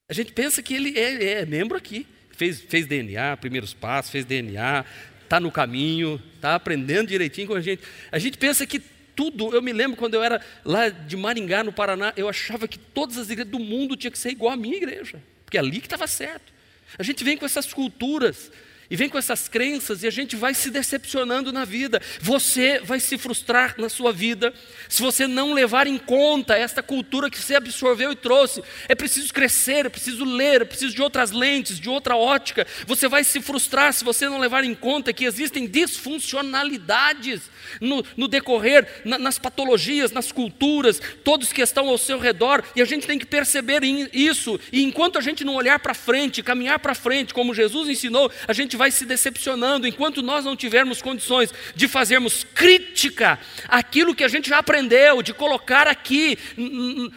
[0.08, 2.06] A gente pensa que ele é, é membro aqui.
[2.30, 4.84] Fez, fez DNA, primeiros passos, fez DNA,
[5.22, 7.82] está no caminho, está aprendendo direitinho com a gente.
[8.12, 8.82] A gente pensa que
[9.16, 12.78] tudo, eu me lembro quando eu era lá de Maringá, no Paraná, eu achava que
[12.78, 15.80] todas as igrejas do mundo tinham que ser igual à minha igreja, porque é ali
[15.80, 16.52] que estava certo.
[16.98, 18.52] A gente vem com essas culturas,
[18.90, 22.00] e vem com essas crenças e a gente vai se decepcionando na vida.
[22.20, 24.52] Você vai se frustrar na sua vida
[24.88, 28.62] se você não levar em conta esta cultura que você absorveu e trouxe.
[28.88, 32.66] É preciso crescer, é preciso ler, é preciso de outras lentes, de outra ótica.
[32.86, 37.42] Você vai se frustrar se você não levar em conta que existem disfuncionalidades
[37.80, 42.82] no, no decorrer, na, nas patologias, nas culturas, todos que estão ao seu redor, e
[42.82, 43.82] a gente tem que perceber
[44.12, 44.58] isso.
[44.72, 48.52] E enquanto a gente não olhar para frente, caminhar para frente, como Jesus ensinou, a
[48.52, 49.86] gente vai se decepcionando.
[49.86, 55.32] Enquanto nós não tivermos condições de fazermos crítica àquilo que a gente já aprendeu, de
[55.32, 56.38] colocar aqui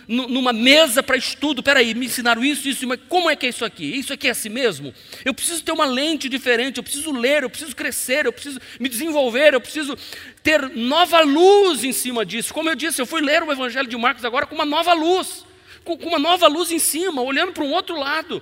[0.08, 3.66] numa mesa para estudo, peraí, me ensinaram isso, isso, mas como é que é isso
[3.66, 3.86] aqui?
[3.86, 4.94] Isso aqui é assim mesmo?
[5.24, 8.90] Eu preciso ter uma lente diferente, eu preciso ler, eu preciso crescer, eu preciso me
[8.90, 9.98] desenvolver, eu preciso
[10.42, 12.54] ter nova luz em cima disso.
[12.54, 15.46] Como eu disse, eu fui ler o Evangelho de Marcos agora com uma nova luz,
[15.84, 18.42] com, uma nova luz em cima, olhando para um outro lado.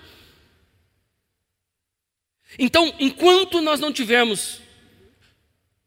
[2.58, 4.62] Então, enquanto nós não tivermos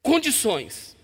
[0.02, 0.96] condições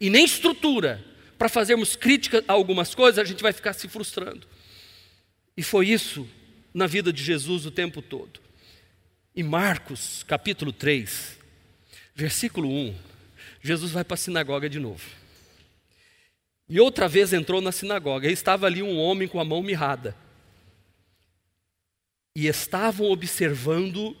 [0.00, 1.04] e nem estrutura
[1.38, 4.46] para fazermos crítica a algumas coisas, a gente vai ficar se frustrando.
[5.56, 6.28] E foi isso
[6.72, 8.40] na vida de Jesus o tempo todo.
[9.34, 11.38] Em Marcos, capítulo 3,
[12.14, 12.94] versículo 1,
[13.62, 15.04] Jesus vai para a sinagoga de novo.
[16.68, 20.16] E outra vez entrou na sinagoga, e estava ali um homem com a mão mirrada.
[22.34, 24.16] E estavam observando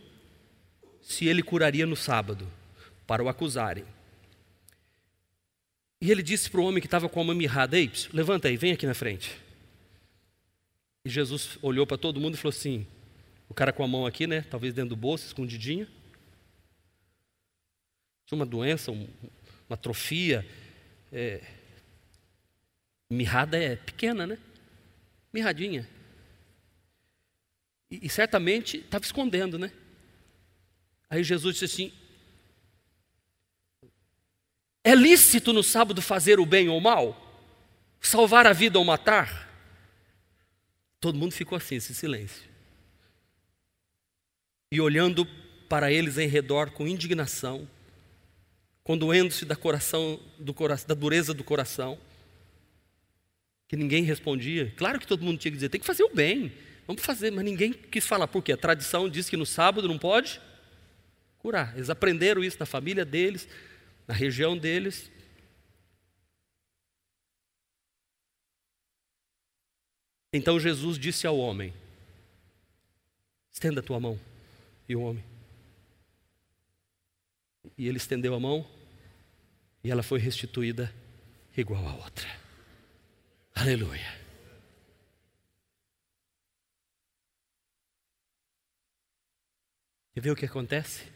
[1.06, 2.50] se ele curaria no sábado,
[3.06, 3.84] para o acusarem.
[6.00, 8.56] E ele disse para o homem que estava com a mão mirrada: Ei, levanta aí,
[8.56, 9.40] vem aqui na frente.
[11.04, 12.84] E Jesus olhou para todo mundo e falou assim:
[13.48, 14.42] o cara com a mão aqui, né?
[14.50, 15.86] Talvez dentro do bolso, escondidinho.
[18.26, 19.06] Tinha uma doença, uma
[19.70, 20.44] atrofia.
[21.12, 21.40] É...
[23.08, 24.38] Mirrada é pequena, né?
[25.32, 25.88] Mirradinha.
[27.88, 29.70] E, e certamente estava escondendo, né?
[31.08, 31.92] Aí Jesus disse assim:
[34.82, 37.22] É lícito no sábado fazer o bem ou o mal?
[38.00, 39.46] Salvar a vida ou matar?
[41.00, 42.48] Todo mundo ficou assim, esse silêncio.
[44.70, 45.26] E olhando
[45.68, 47.68] para eles em redor com indignação,
[48.82, 51.98] condoendo-se da, coração, do coração, da dureza do coração,
[53.68, 54.72] que ninguém respondia.
[54.76, 56.52] Claro que todo mundo tinha que dizer, tem que fazer o bem,
[56.86, 58.52] vamos fazer, mas ninguém quis falar, por quê?
[58.52, 60.40] A tradição diz que no sábado não pode
[61.38, 61.74] curar.
[61.76, 63.48] Eles aprenderam isso na família deles,
[64.06, 65.10] na região deles.
[70.32, 71.72] Então Jesus disse ao homem:
[73.50, 74.20] estenda a tua mão.
[74.88, 75.24] E o homem.
[77.76, 78.68] E ele estendeu a mão
[79.82, 80.92] e ela foi restituída
[81.56, 82.28] igual à outra.
[83.54, 84.26] Aleluia.
[90.14, 91.15] E vê o que acontece?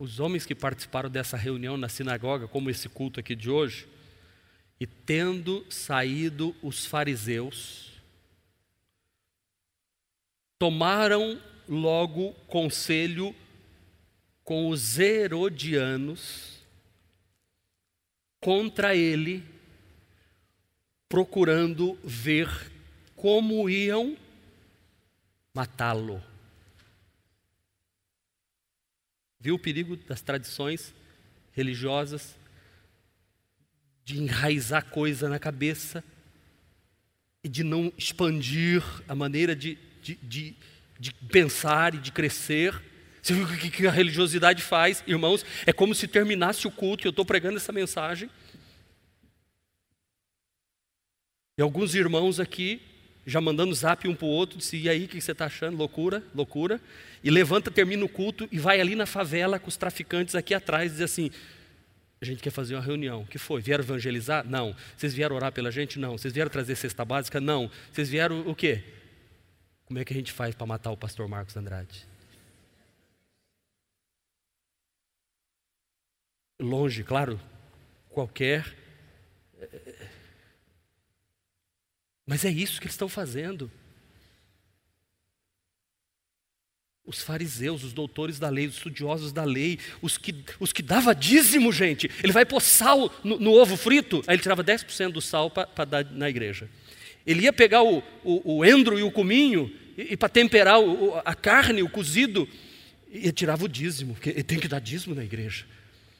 [0.00, 3.86] Os homens que participaram dessa reunião na sinagoga, como esse culto aqui de hoje,
[4.80, 8.00] e tendo saído os fariseus,
[10.58, 11.38] tomaram
[11.68, 13.36] logo conselho
[14.42, 16.62] com os herodianos
[18.40, 19.44] contra ele,
[21.10, 22.48] procurando ver
[23.14, 24.16] como iam
[25.52, 26.29] matá-lo.
[29.40, 30.94] Viu o perigo das tradições
[31.52, 32.36] religiosas
[34.04, 36.04] de enraizar coisa na cabeça
[37.42, 40.56] e de não expandir a maneira de, de, de,
[40.98, 42.80] de pensar e de crescer?
[43.22, 45.44] Você viu o que a religiosidade faz, irmãos?
[45.64, 48.30] É como se terminasse o culto e eu estou pregando essa mensagem.
[51.58, 52.80] E alguns irmãos aqui,
[53.30, 55.76] já mandando zap um para o outro, disse, e aí, o que você está achando?
[55.76, 56.80] Loucura, loucura.
[57.22, 60.92] E levanta, termina o culto e vai ali na favela com os traficantes aqui atrás
[60.92, 61.30] diz assim,
[62.20, 63.22] a gente quer fazer uma reunião.
[63.22, 63.62] O que foi?
[63.62, 64.46] Vieram evangelizar?
[64.46, 64.76] Não.
[64.96, 65.98] Vocês vieram orar pela gente?
[65.98, 66.18] Não.
[66.18, 67.40] Vocês vieram trazer cesta básica?
[67.40, 67.70] Não.
[67.90, 68.84] Vocês vieram o quê?
[69.86, 72.06] Como é que a gente faz para matar o pastor Marcos Andrade?
[76.60, 77.40] Longe, claro,
[78.10, 78.79] qualquer.
[82.30, 83.68] Mas é isso que eles estão fazendo.
[87.04, 91.12] os fariseus, os doutores da lei, os estudiosos da lei, os que, os que dava
[91.12, 92.08] dízimo, gente.
[92.22, 95.84] Ele vai pôr sal no, no ovo frito, aí ele tirava 10% do sal para
[95.84, 96.70] dar na igreja.
[97.26, 101.20] Ele ia pegar o, o, o endro e o cominho, e, e para temperar o,
[101.24, 102.48] a carne, o cozido,
[103.10, 105.64] e tirava o dízimo, porque ele tem que dar dízimo na igreja.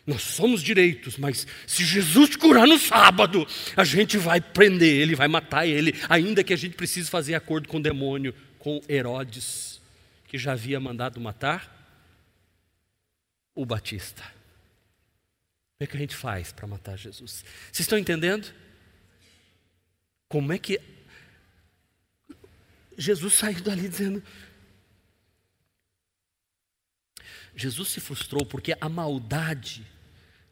[0.06, 3.46] Nós somos direitos, mas se Jesus curar no sábado,
[3.76, 7.68] a gente vai prender ele, vai matar ele, ainda que a gente precise fazer acordo
[7.68, 9.80] com o demônio, com Herodes
[10.26, 11.76] que já havia mandado matar
[13.54, 14.22] o Batista.
[14.22, 17.44] Como é que a gente faz para matar Jesus?
[17.64, 18.46] Vocês estão entendendo?
[20.28, 20.80] Como é que
[22.96, 24.22] Jesus saiu dali dizendo.
[27.60, 29.86] Jesus se frustrou porque a maldade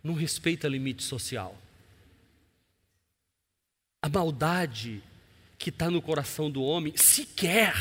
[0.05, 1.57] não respeita limite social.
[4.03, 5.03] A maldade
[5.59, 7.75] que está no coração do homem sequer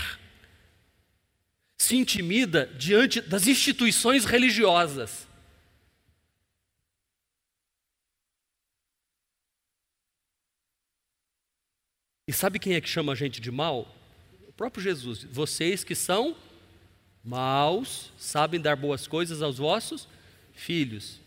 [1.77, 5.27] se intimida diante das instituições religiosas.
[12.25, 13.93] E sabe quem é que chama a gente de mal?
[14.47, 15.23] O próprio Jesus.
[15.25, 16.35] Vocês que são
[17.27, 20.07] maus, sabem dar boas coisas aos vossos
[20.53, 21.19] filhos.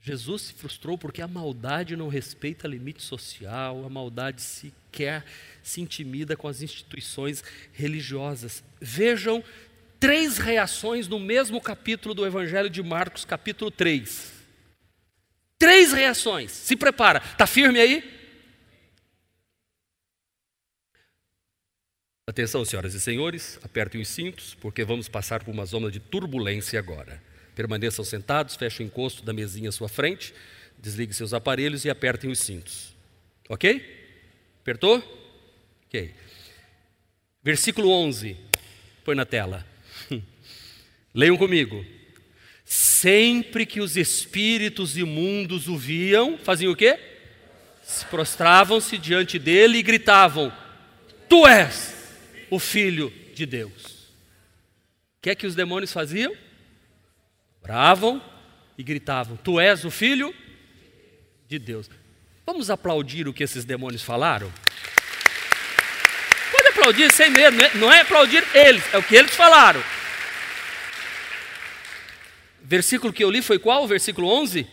[0.00, 5.24] Jesus se frustrou porque a maldade não respeita limite social, a maldade sequer
[5.60, 8.62] se intimida com as instituições religiosas.
[8.80, 9.42] Vejam
[9.98, 14.34] três reações no mesmo capítulo do Evangelho de Marcos, capítulo 3.
[15.58, 16.52] Três reações.
[16.52, 17.20] Se prepara.
[17.32, 18.15] Está firme aí?
[22.28, 26.76] Atenção, senhoras e senhores, apertem os cintos, porque vamos passar por uma zona de turbulência
[26.76, 27.22] agora.
[27.54, 30.34] Permaneçam sentados, fechem o encosto da mesinha à sua frente,
[30.76, 32.92] desligue seus aparelhos e apertem os cintos.
[33.48, 33.80] Ok?
[34.60, 34.96] Apertou?
[35.86, 36.12] Ok.
[37.44, 38.36] Versículo 11.
[39.04, 39.64] Põe na tela.
[41.14, 41.86] Leiam comigo.
[42.64, 46.98] Sempre que os espíritos imundos o viam, faziam o quê?
[47.84, 50.52] Se prostravam-se diante dele e gritavam:
[51.28, 51.95] Tu és
[52.50, 53.84] o filho de Deus.
[55.18, 56.34] O que é que os demônios faziam?
[57.62, 58.22] Oravam
[58.78, 60.34] e gritavam: Tu és o filho
[61.48, 61.90] de Deus.
[62.44, 64.52] Vamos aplaudir o que esses demônios falaram?
[66.52, 69.82] Pode aplaudir sem medo, não é, é aplaudir eles, é o que eles falaram.
[72.62, 73.86] Versículo que eu li foi qual?
[73.86, 74.66] Versículo 11?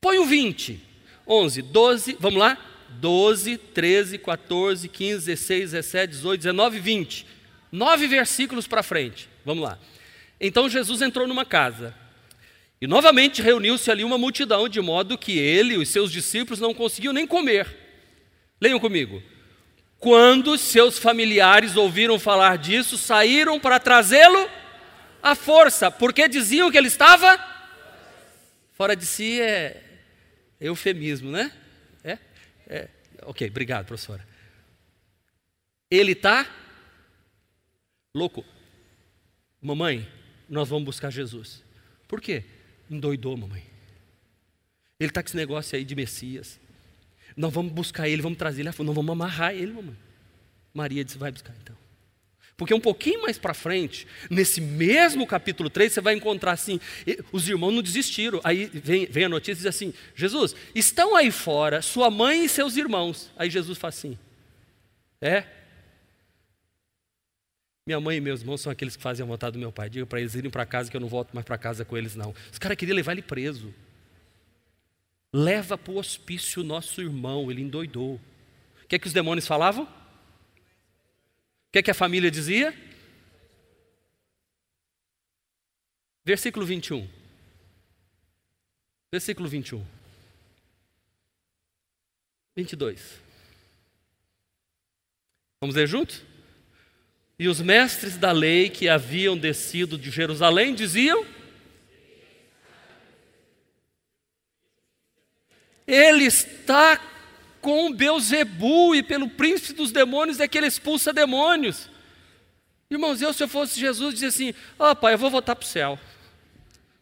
[0.00, 0.82] Põe o 20.
[1.26, 2.56] 11, 12, vamos lá?
[2.90, 7.26] 12, 13, 14, 15, 16, 17, 18, 19, 20.
[7.72, 9.28] Nove versículos para frente.
[9.44, 9.78] Vamos lá.
[10.40, 11.94] Então Jesus entrou numa casa.
[12.80, 16.74] E novamente reuniu-se ali uma multidão, de modo que ele e os seus discípulos não
[16.74, 17.66] conseguiam nem comer.
[18.60, 19.22] Leiam comigo.
[19.98, 24.48] Quando seus familiares ouviram falar disso, saíram para trazê-lo
[25.22, 27.40] à força, porque diziam que ele estava
[28.74, 29.82] fora de si é
[30.60, 31.50] eufemismo, né?
[32.66, 32.88] É?
[33.22, 34.26] Ok, obrigado, professora.
[35.90, 36.46] Ele está
[38.14, 38.44] louco.
[39.60, 40.08] Mamãe,
[40.48, 41.62] nós vamos buscar Jesus.
[42.08, 42.44] Por quê?
[42.90, 43.64] Endoidou, mamãe.
[44.98, 46.58] Ele está com esse negócio aí de Messias.
[47.36, 49.96] Nós vamos buscar ele, vamos trazer ele, nós vamos amarrar ele, mamãe.
[50.72, 51.76] Maria disse: vai buscar então.
[52.56, 56.80] Porque um pouquinho mais para frente, nesse mesmo capítulo 3, você vai encontrar assim:
[57.30, 58.40] os irmãos não desistiram.
[58.42, 62.48] Aí vem, vem a notícia e diz assim: Jesus, estão aí fora sua mãe e
[62.48, 63.30] seus irmãos.
[63.36, 64.18] Aí Jesus fala assim:
[65.20, 65.44] É,
[67.86, 69.88] minha mãe e meus irmãos são aqueles que fazem a vontade do meu pai.
[69.88, 72.16] Diga para eles irem para casa que eu não volto mais para casa com eles,
[72.16, 72.34] não.
[72.50, 73.72] Os caras queriam levar ele preso.
[75.32, 78.14] Leva para o hospício nosso irmão, ele endoidou.
[78.82, 79.86] O que é que os demônios falavam?
[81.68, 82.74] O que é que a família dizia?
[86.24, 87.08] Versículo 21.
[89.12, 89.86] Versículo 21.
[92.56, 93.20] 22.
[95.60, 96.24] Vamos ler junto?
[97.38, 101.24] E os mestres da lei que haviam descido de Jerusalém diziam:
[105.86, 107.00] Ele está
[107.66, 111.90] com Beuzebu e pelo príncipe dos demônios é que ele expulsa demônios.
[112.88, 115.64] Irmãos, eu se eu fosse Jesus, dizia assim: Ó oh, pai, eu vou voltar para
[115.64, 115.98] o céu.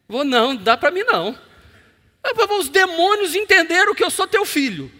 [0.07, 1.39] Vou não, dá para mim não.
[2.59, 4.91] Os demônios entenderam que eu sou teu filho.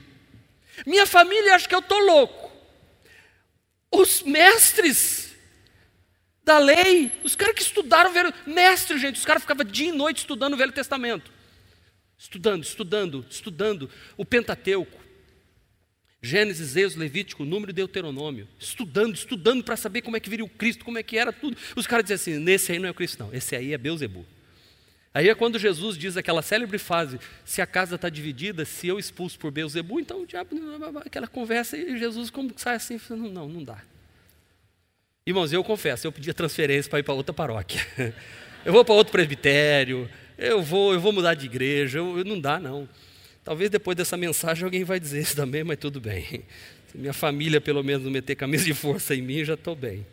[0.86, 2.52] Minha família acha que eu estou louco.
[3.92, 5.36] Os mestres
[6.44, 9.92] da lei, os caras que estudaram o Velho Mestre, gente, os caras ficavam dia e
[9.92, 11.32] noite estudando o Velho Testamento.
[12.20, 15.05] Estudando, estudando, estudando o Pentateuco.
[16.26, 18.48] Gênesis, Êxodo, Levítico, Número e Deuteronômio.
[18.60, 21.56] Estudando, estudando para saber como é que viria o Cristo, como é que era tudo.
[21.76, 23.34] Os caras diziam assim: nesse aí não é o Cristo, não.
[23.34, 24.26] Esse aí é Beuzebu.
[25.14, 28.98] Aí é quando Jesus diz aquela célebre frase: se a casa está dividida, se eu
[28.98, 30.50] expulso por Beuzebu, então o diabo,
[31.06, 33.82] aquela conversa, e Jesus como sai assim, não, não, não dá.
[35.28, 37.82] Irmãos, eu confesso, eu pedi transferência para ir para outra paróquia.
[38.66, 40.10] Eu vou para outro presbitério,
[40.40, 42.90] eu vou, eu vou mudar de igreja, eu, não dá não.
[43.46, 46.44] Talvez depois dessa mensagem alguém vai dizer isso também, mas tudo bem.
[46.88, 50.04] Se minha família pelo menos não meter camisa de força em mim, já estou bem.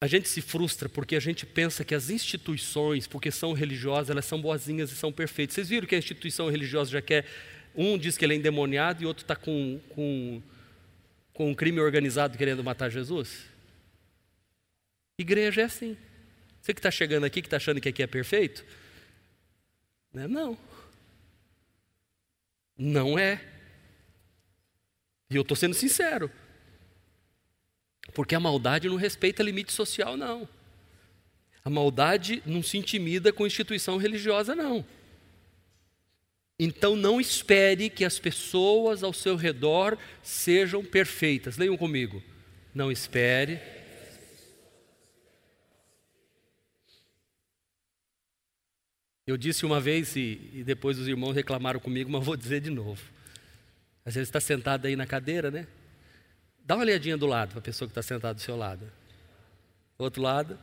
[0.00, 4.26] A gente se frustra porque a gente pensa que as instituições, porque são religiosas, elas
[4.26, 5.56] são boazinhas e são perfeitas.
[5.56, 7.26] Vocês viram que a instituição religiosa já quer.
[7.74, 10.40] Um diz que ele é endemoniado e outro está com, com,
[11.32, 13.44] com um crime organizado querendo matar Jesus?
[15.18, 15.96] Igreja é assim.
[16.64, 18.64] Você que está chegando aqui, que está achando que aqui é perfeito?
[20.10, 20.58] Não é não.
[22.74, 23.38] Não é.
[25.28, 26.30] E eu estou sendo sincero.
[28.14, 30.48] Porque a maldade não respeita limite social, não.
[31.62, 34.82] A maldade não se intimida com instituição religiosa, não.
[36.58, 41.58] Então não espere que as pessoas ao seu redor sejam perfeitas.
[41.58, 42.22] Leiam comigo.
[42.74, 43.60] Não espere.
[49.26, 52.70] Eu disse uma vez e, e depois os irmãos reclamaram comigo, mas vou dizer de
[52.70, 53.02] novo.
[54.04, 55.66] Às vezes está sentado aí na cadeira, né?
[56.64, 58.90] Dá uma olhadinha do lado para a pessoa que está sentada do seu lado.
[59.96, 60.58] Outro lado.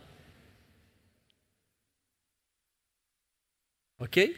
[3.98, 4.36] Ok?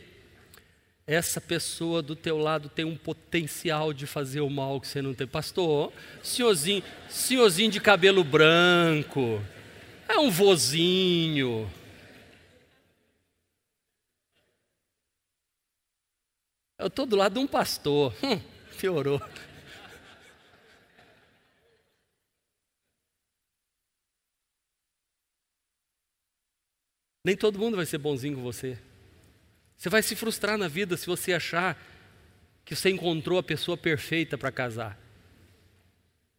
[1.05, 5.13] Essa pessoa do teu lado tem um potencial de fazer o mal que você não
[5.13, 5.27] tem.
[5.27, 9.41] Pastor, senhorzinho, senhorzinho de cabelo branco,
[10.07, 11.69] é um vozinho.
[16.83, 18.13] Eu estou do lado de um pastor.
[18.21, 18.37] Hum,
[18.77, 19.21] piorou.
[27.23, 28.77] Nem todo mundo vai ser bonzinho com você.
[29.77, 31.81] Você vai se frustrar na vida se você achar
[32.65, 34.99] que você encontrou a pessoa perfeita para casar.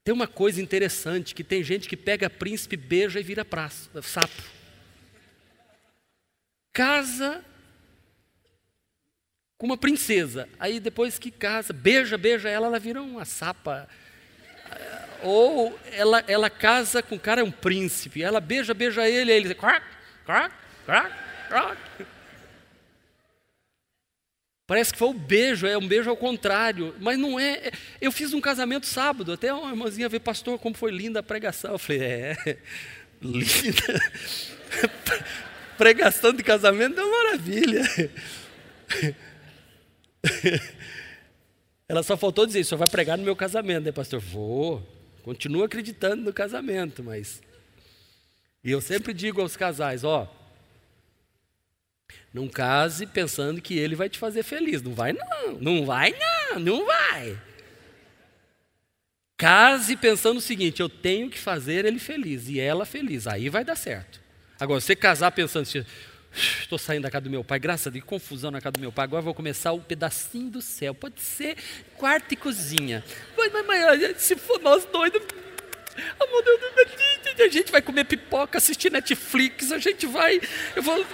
[0.05, 4.43] Tem uma coisa interessante que tem gente que pega príncipe, beija e vira praça, sapo.
[6.71, 7.43] Casa
[9.59, 10.49] com uma princesa.
[10.59, 13.89] Aí depois que casa, beija, beija ela, ela vira uma sapa.
[15.23, 18.23] Ou ela, ela casa com o cara, é um príncipe.
[18.23, 19.85] Ela beija, beija ele, aí ele diz, crack,
[20.25, 20.55] crack,
[24.67, 27.71] Parece que foi um beijo, é um beijo ao contrário, mas não é.
[28.01, 31.73] Eu fiz um casamento sábado, até uma irmãzinha veio, pastor, como foi linda a pregação.
[31.73, 32.59] Eu falei, é,
[33.21, 34.01] linda.
[35.77, 37.83] Pregação de casamento é uma maravilha.
[41.89, 44.21] Ela só faltou dizer, só vai pregar no meu casamento, né, pastor?
[44.21, 44.83] Vou,
[45.23, 47.43] continuo acreditando no casamento, mas.
[48.63, 50.29] E eu sempre digo aos casais, ó,
[52.35, 54.83] não case pensando que ele vai te fazer feliz.
[54.83, 55.53] Não vai, não.
[55.61, 56.59] Não vai, não.
[56.59, 57.39] Não vai.
[59.37, 63.29] Case pensando o seguinte: eu tenho que fazer ele feliz e ela feliz.
[63.29, 64.21] Aí vai dar certo.
[64.59, 65.85] Agora, você casar pensando assim.
[66.35, 68.91] Estou saindo da casa do meu pai, graças a Deus, confusão na casa do meu
[68.91, 69.05] pai.
[69.05, 70.93] Agora vou começar o um pedacinho do céu.
[70.95, 71.57] Pode ser
[71.97, 73.05] quarto e cozinha.
[73.37, 76.61] Mas, mas, mas se for nós dois, oh, Deus,
[77.41, 80.41] a gente vai comer pipoca, assistir Netflix, a gente vai.
[80.75, 81.05] Eu vou.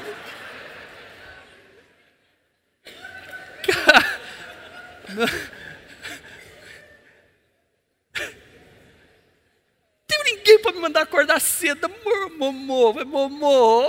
[10.07, 11.91] Tem ninguém para me mandar acordar cedo.
[12.39, 13.87] Momô, momô.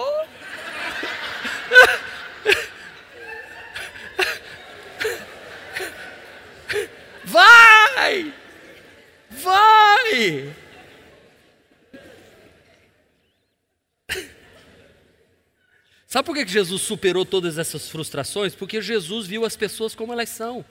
[7.24, 8.34] Vai!
[9.30, 10.56] Vai!
[16.08, 18.54] Sabe por que Jesus superou todas essas frustrações?
[18.54, 20.66] Porque Jesus viu as pessoas como elas são.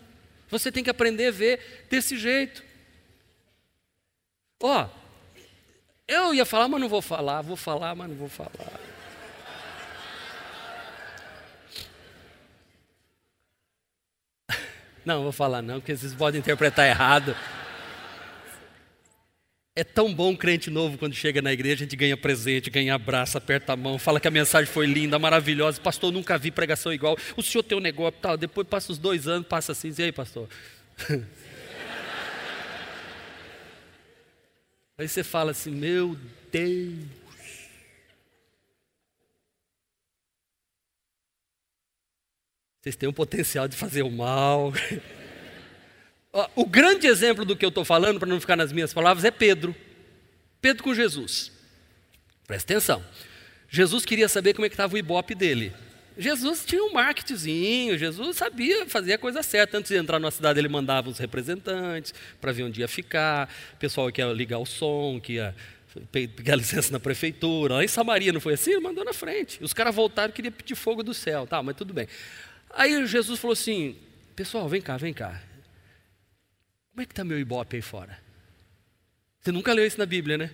[0.51, 2.63] Você tem que aprender a ver desse jeito.
[4.63, 4.87] Ó,
[6.07, 8.90] eu ia falar, mas não vou falar, vou falar, mas não vou falar.
[15.11, 17.35] Não, vou falar não, porque vocês podem interpretar errado.
[19.75, 22.95] É tão bom um crente novo quando chega na igreja, a gente ganha presente, ganha
[22.95, 25.81] abraço, aperta a mão, fala que a mensagem foi linda, maravilhosa.
[25.81, 27.19] Pastor, nunca vi pregação igual.
[27.37, 28.37] O senhor tem um negócio tal.
[28.37, 30.49] Depois passa os dois anos, passa assim, e aí, pastor?
[34.97, 36.17] Aí você fala assim: Meu
[36.53, 37.20] Deus.
[42.81, 44.73] Vocês têm o potencial de fazer o mal.
[46.55, 49.33] O grande exemplo do que eu estou falando, para não ficar nas minhas palavras, é
[49.33, 49.75] Pedro.
[50.63, 51.51] Pedro com Jesus.
[52.47, 53.05] Presta atenção.
[53.69, 55.73] Jesus queria saber como é que estava o ibope dele.
[56.17, 59.79] Jesus tinha um marketingzinho, Jesus sabia fazer a coisa certa.
[59.79, 63.77] Antes de entrar na cidade, ele mandava os representantes para ver onde ia ficar, o
[63.79, 65.55] pessoal que ia ligar o som, que ia
[66.13, 67.75] pegar licença na prefeitura.
[67.75, 68.71] Lá em Samaria não foi assim?
[68.71, 69.59] Ele mandou na frente.
[69.63, 71.47] Os caras voltaram e queriam pedir fogo do céu.
[71.47, 72.07] Tá, mas tudo bem.
[72.71, 73.97] Aí Jesus falou assim:
[74.37, 75.43] Pessoal, vem cá, vem cá.
[76.91, 78.19] Como é que está meu ibope aí fora?
[79.41, 80.51] Você nunca leu isso na Bíblia, né?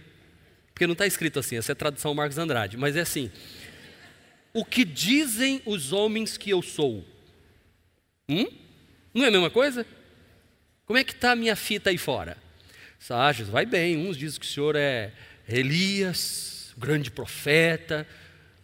[0.73, 3.31] Porque não está escrito assim, essa é a tradução Marcos Andrade, mas é assim:
[4.53, 7.05] O que dizem os homens que eu sou?
[8.29, 8.47] Hum?
[9.15, 9.87] Não é a mesma coisa?
[10.85, 12.37] Como é que está a minha fita aí fora?
[12.99, 13.97] Ságios, vai bem.
[13.97, 15.13] Uns dizem que o senhor é
[15.49, 18.07] Elias, grande profeta.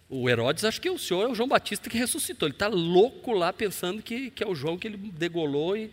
[0.09, 2.47] O Herodes acha que o senhor é o João Batista que ressuscitou.
[2.47, 5.75] Ele está louco lá pensando que, que é o João que ele degolou.
[5.75, 5.89] E...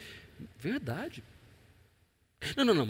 [0.58, 1.22] Verdade.
[2.56, 2.86] Não, não, não.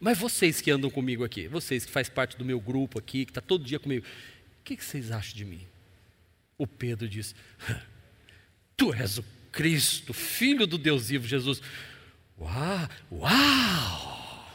[0.00, 3.30] Mas vocês que andam comigo aqui, vocês que fazem parte do meu grupo aqui, que
[3.30, 4.04] está todo dia comigo,
[4.60, 5.60] o que, que vocês acham de mim?
[6.58, 7.34] O Pedro diz:
[8.76, 11.62] Tu és o Cristo, filho do Deus vivo, Jesus.
[12.38, 12.88] Uau!
[13.10, 14.52] Uau!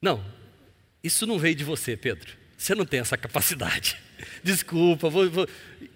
[0.00, 0.24] Não,
[1.02, 2.37] isso não veio de você, Pedro.
[2.58, 3.96] Você não tem essa capacidade.
[4.42, 5.48] Desculpa, vou, vou.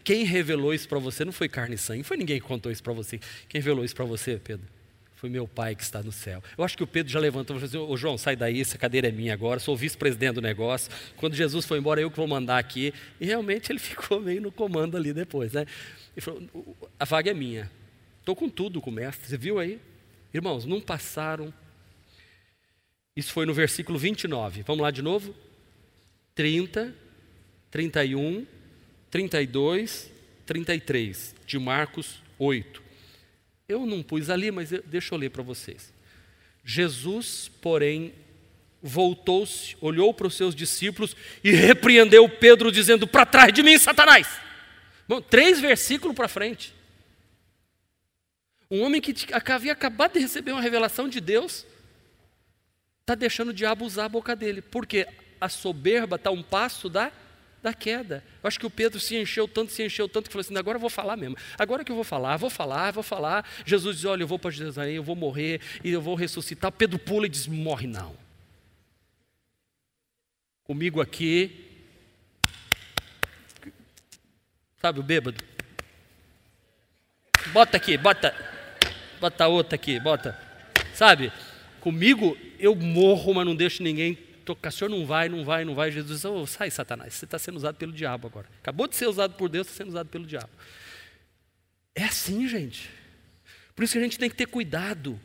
[0.04, 2.82] quem revelou isso para você não foi carne e sangue, foi ninguém que contou isso
[2.82, 3.18] para você.
[3.48, 4.64] Quem revelou isso para você, Pedro?
[5.16, 6.42] Foi meu pai que está no céu.
[6.56, 8.78] Eu acho que o Pedro já levantou e falou assim: Ô João, sai daí, essa
[8.78, 10.90] cadeira é minha agora, sou vice-presidente do negócio.
[11.16, 12.94] Quando Jesus foi embora, eu que vou mandar aqui.
[13.20, 15.66] E realmente ele ficou meio no comando ali depois, né?
[16.18, 16.42] Falou:
[16.98, 17.70] a vaga é minha.
[18.20, 19.28] Estou com tudo com o mestre.
[19.28, 19.80] Você viu aí?
[20.32, 21.52] Irmãos, não passaram.
[23.16, 24.62] Isso foi no versículo 29.
[24.62, 25.34] Vamos lá de novo?
[26.34, 26.94] 30,
[27.70, 28.46] 31,
[29.10, 30.10] 32,
[30.46, 32.82] 33 de Marcos 8.
[33.68, 35.92] Eu não pus ali, mas deixa eu ler para vocês.
[36.64, 38.12] Jesus, porém,
[38.82, 44.28] voltou-se, olhou para os seus discípulos e repreendeu Pedro, dizendo: Para trás de mim, Satanás!
[45.06, 46.74] Bom, três versículos para frente.
[48.70, 49.14] Um homem que
[49.52, 51.66] havia acabado de receber uma revelação de Deus,
[53.02, 55.06] está deixando o diabo usar a boca dele, porque
[55.42, 57.10] a soberba está um passo da
[57.62, 58.24] da queda.
[58.42, 60.76] Eu acho que o Pedro se encheu tanto, se encheu tanto, que falou assim: agora
[60.76, 61.36] eu vou falar mesmo.
[61.56, 63.48] Agora que eu vou falar, vou falar, vou falar.
[63.64, 66.72] Jesus diz: olha, eu vou para Jerusalém, eu vou morrer e eu vou ressuscitar.
[66.72, 68.16] Pedro pula e diz: morre não.
[70.64, 71.68] Comigo aqui.
[74.80, 75.42] Sabe o bêbado?
[77.52, 78.34] Bota aqui, bota.
[79.20, 80.36] Bota outra aqui, bota.
[80.94, 81.32] Sabe?
[81.80, 85.74] Comigo eu morro, mas não deixo ninguém tocar, o senhor não vai, não vai, não
[85.74, 85.90] vai.
[85.90, 88.48] Jesus diz, oh, sai Satanás, você está sendo usado pelo diabo agora.
[88.60, 90.50] Acabou de ser usado por Deus, está sendo usado pelo diabo.
[91.94, 92.90] É assim, gente.
[93.74, 95.18] Por isso que a gente tem que ter cuidado.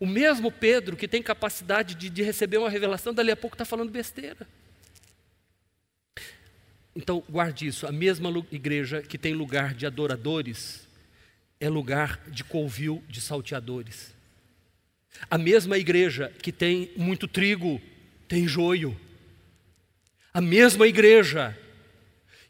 [0.00, 3.64] O mesmo Pedro que tem capacidade de, de receber uma revelação, dali a pouco está
[3.64, 4.46] falando besteira.
[6.94, 7.86] Então, guarde isso.
[7.86, 10.88] A mesma igreja que tem lugar de adoradores
[11.60, 14.14] é lugar de covil de salteadores.
[15.30, 17.80] A mesma igreja que tem muito trigo
[18.28, 18.98] tem joio.
[20.32, 21.58] A mesma igreja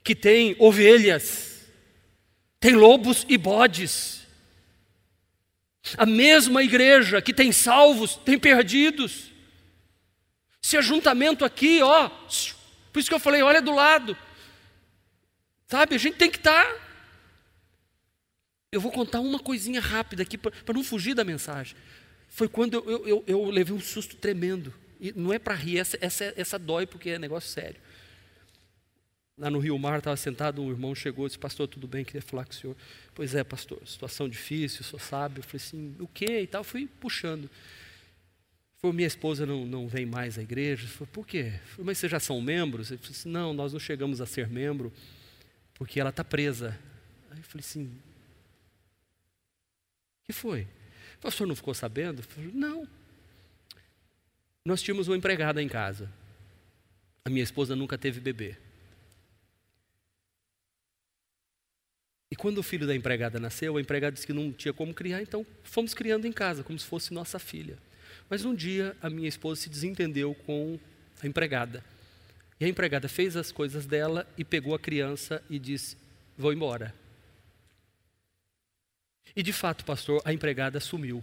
[0.03, 1.67] que tem ovelhas,
[2.59, 4.27] tem lobos e bodes.
[5.97, 9.31] A mesma igreja que tem salvos, tem perdidos.
[10.63, 12.11] Esse ajuntamento aqui, ó,
[12.93, 14.17] por isso que eu falei, olha do lado.
[15.69, 16.65] Sabe, a gente tem que estar.
[16.67, 16.89] Tá...
[18.71, 21.77] Eu vou contar uma coisinha rápida aqui para não fugir da mensagem.
[22.29, 24.75] Foi quando eu, eu, eu, eu levei um susto tremendo.
[25.01, 27.81] E não é para rir, essa, essa, essa dói porque é negócio sério.
[29.37, 32.21] Lá no Rio Mar, estava sentado, um irmão chegou e disse, pastor, tudo bem, queria
[32.21, 32.77] falar com o senhor.
[33.15, 35.39] Pois é, pastor, situação difícil, o senhor sabe.
[35.39, 36.41] Eu falei assim, o quê?
[36.41, 37.49] E tal, fui puxando.
[38.79, 40.85] Foi minha esposa não, não vem mais à igreja.
[40.85, 41.53] Eu falei, por quê?
[41.67, 42.91] Falei, mas vocês já são membros?
[42.91, 44.93] Ele falou assim, não, nós não chegamos a ser membro,
[45.75, 46.77] porque ela está presa.
[47.31, 50.63] Aí eu falei assim, o que foi?
[51.17, 52.21] O pastor não ficou sabendo?
[52.21, 52.98] Eu falei, não.
[54.65, 56.11] Nós tínhamos uma empregada em casa.
[57.25, 58.57] A minha esposa nunca teve bebê.
[62.31, 65.23] E quando o filho da empregada nasceu, a empregada disse que não tinha como criar,
[65.23, 67.79] então fomos criando em casa, como se fosse nossa filha.
[68.29, 70.79] Mas um dia a minha esposa se desentendeu com
[71.23, 71.83] a empregada.
[72.61, 75.97] E a empregada fez as coisas dela e pegou a criança e disse:
[76.37, 76.95] Vou embora.
[79.35, 81.23] E de fato, pastor, a empregada sumiu.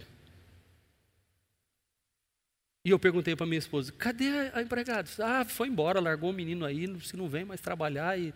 [2.86, 5.10] E eu perguntei para minha esposa: cadê a empregada?
[5.18, 8.16] Ah, foi embora, largou o menino aí, se não vem mais trabalhar.
[8.16, 8.32] E...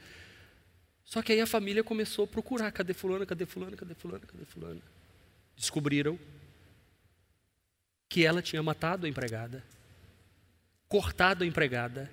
[1.04, 4.44] Só que aí a família começou a procurar: cadê Fulana, cadê Fulana, cadê Fulana, cadê
[4.44, 4.80] Fulana?
[5.56, 6.18] Descobriram
[8.08, 9.62] que ela tinha matado a empregada,
[10.88, 12.10] cortado a empregada,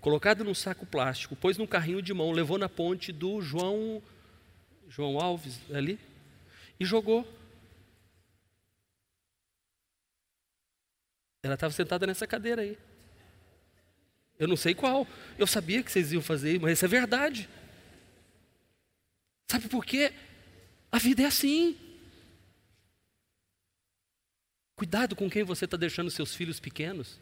[0.00, 4.00] colocado num saco plástico, pôs num carrinho de mão, levou na ponte do João,
[4.88, 5.98] João Alves ali
[6.78, 7.26] e jogou.
[11.42, 12.78] Ela estava sentada nessa cadeira aí.
[14.38, 15.06] Eu não sei qual.
[15.38, 17.48] Eu sabia que vocês iam fazer, mas isso é verdade.
[19.50, 20.12] Sabe por quê?
[20.90, 21.78] A vida é assim.
[24.76, 27.20] Cuidado com quem você está deixando seus filhos pequenos.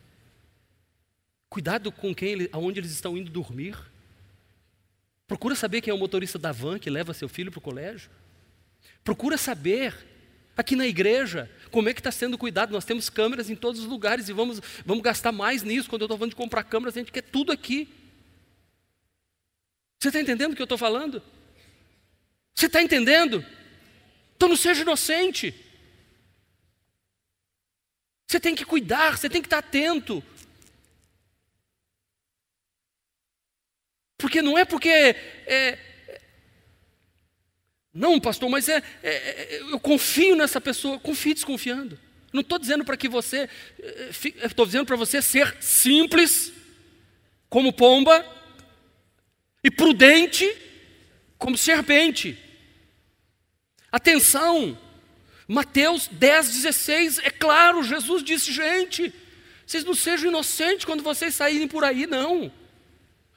[1.48, 3.76] Cuidado com quem, aonde eles estão indo dormir.
[5.26, 8.10] Procura saber quem é o motorista da van que leva seu filho para o colégio.
[9.02, 9.94] Procura saber
[10.58, 12.72] aqui na igreja como é que está sendo cuidado.
[12.72, 15.88] Nós temos câmeras em todos os lugares e vamos, vamos gastar mais nisso.
[15.88, 17.88] Quando eu estou falando de comprar câmeras, a gente quer tudo aqui.
[20.00, 21.22] Você está entendendo o que eu estou falando?
[22.54, 23.46] Você está entendendo?
[24.36, 25.54] Então não seja inocente.
[28.26, 30.22] Você tem que cuidar, você tem que estar atento.
[34.16, 34.88] Porque não é porque.
[34.90, 35.87] É,
[37.98, 41.00] não, pastor, mas é, é, é, eu confio nessa pessoa.
[41.00, 41.98] Confie desconfiando.
[42.32, 43.50] Não estou dizendo para que você.
[44.44, 46.52] Estou dizendo para você ser simples,
[47.50, 48.24] como pomba,
[49.64, 50.48] e prudente,
[51.36, 52.38] como serpente.
[53.90, 54.78] Atenção!
[55.48, 59.12] Mateus 10, 16, é claro, Jesus disse: gente,
[59.66, 62.52] vocês não sejam inocentes quando vocês saírem por aí, não.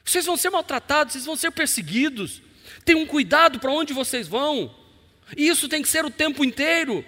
[0.05, 2.43] Vocês vão ser maltratados, vocês vão ser perseguidos.
[2.83, 4.73] Tenham cuidado para onde vocês vão.
[5.37, 7.05] E isso tem que ser o tempo inteiro.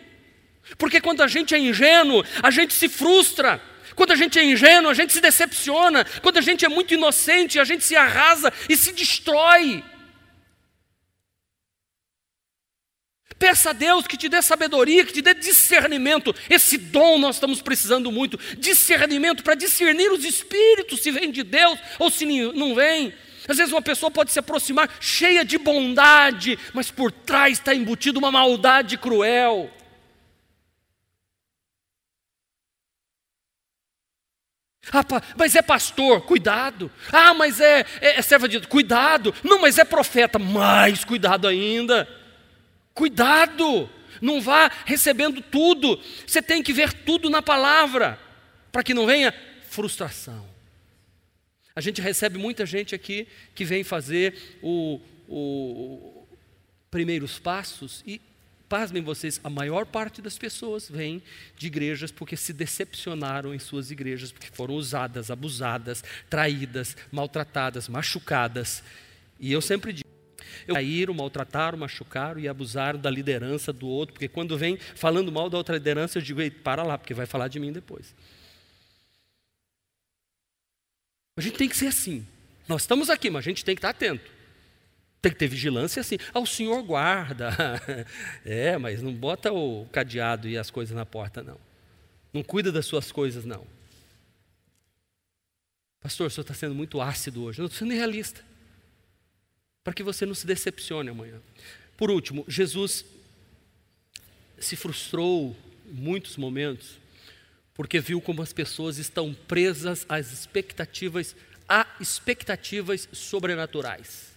[0.77, 3.61] Porque quando a gente é ingênuo, a gente se frustra.
[3.95, 6.05] Quando a gente é ingênuo, a gente se decepciona.
[6.21, 9.83] Quando a gente é muito inocente, a gente se arrasa e se destrói.
[13.37, 16.33] Peça a Deus que te dê sabedoria, que te dê discernimento.
[16.49, 18.39] Esse dom nós estamos precisando muito.
[18.57, 23.13] Discernimento para discernir os espíritos, se vem de Deus ou se não vem.
[23.47, 28.19] Às vezes uma pessoa pode se aproximar cheia de bondade, mas por trás está embutido
[28.19, 29.69] uma maldade cruel.
[34.91, 35.03] Ah,
[35.37, 36.91] mas é pastor, cuidado.
[37.11, 39.33] Ah, mas é, é, é serva de cuidado.
[39.43, 42.07] Não, mas é profeta, mais cuidado ainda.
[42.93, 43.89] Cuidado,
[44.21, 45.99] não vá recebendo tudo.
[46.27, 48.19] Você tem que ver tudo na palavra,
[48.71, 49.33] para que não venha
[49.69, 50.52] frustração.
[51.75, 56.25] A gente recebe muita gente aqui que vem fazer o, o
[56.91, 58.21] primeiros passos e
[58.69, 61.21] pasmem vocês, a maior parte das pessoas vem
[61.55, 68.83] de igrejas porque se decepcionaram em suas igrejas, porque foram usadas, abusadas, traídas, maltratadas, machucadas.
[69.39, 70.03] E eu sempre digo
[70.67, 75.57] caíram, maltrataram, machucaram e abusaram da liderança do outro, porque quando vem falando mal da
[75.57, 78.15] outra liderança, eu digo, Ei, para lá, porque vai falar de mim depois.
[81.35, 82.25] A gente tem que ser assim.
[82.67, 84.31] Nós estamos aqui, mas a gente tem que estar atento.
[85.21, 86.17] Tem que ter vigilância assim.
[86.33, 87.49] Ah, o senhor guarda.
[88.45, 91.57] é, mas não bota o cadeado e as coisas na porta, não.
[92.33, 93.65] Não cuida das suas coisas, não.
[96.01, 97.59] Pastor, o senhor está sendo muito ácido hoje.
[97.59, 98.43] Eu estou sendo realista
[99.83, 101.41] para que você não se decepcione amanhã.
[101.97, 103.05] Por último, Jesus
[104.59, 105.55] se frustrou
[105.85, 106.97] em muitos momentos
[107.73, 111.35] porque viu como as pessoas estão presas às expectativas,
[111.67, 114.33] a expectativas sobrenaturais.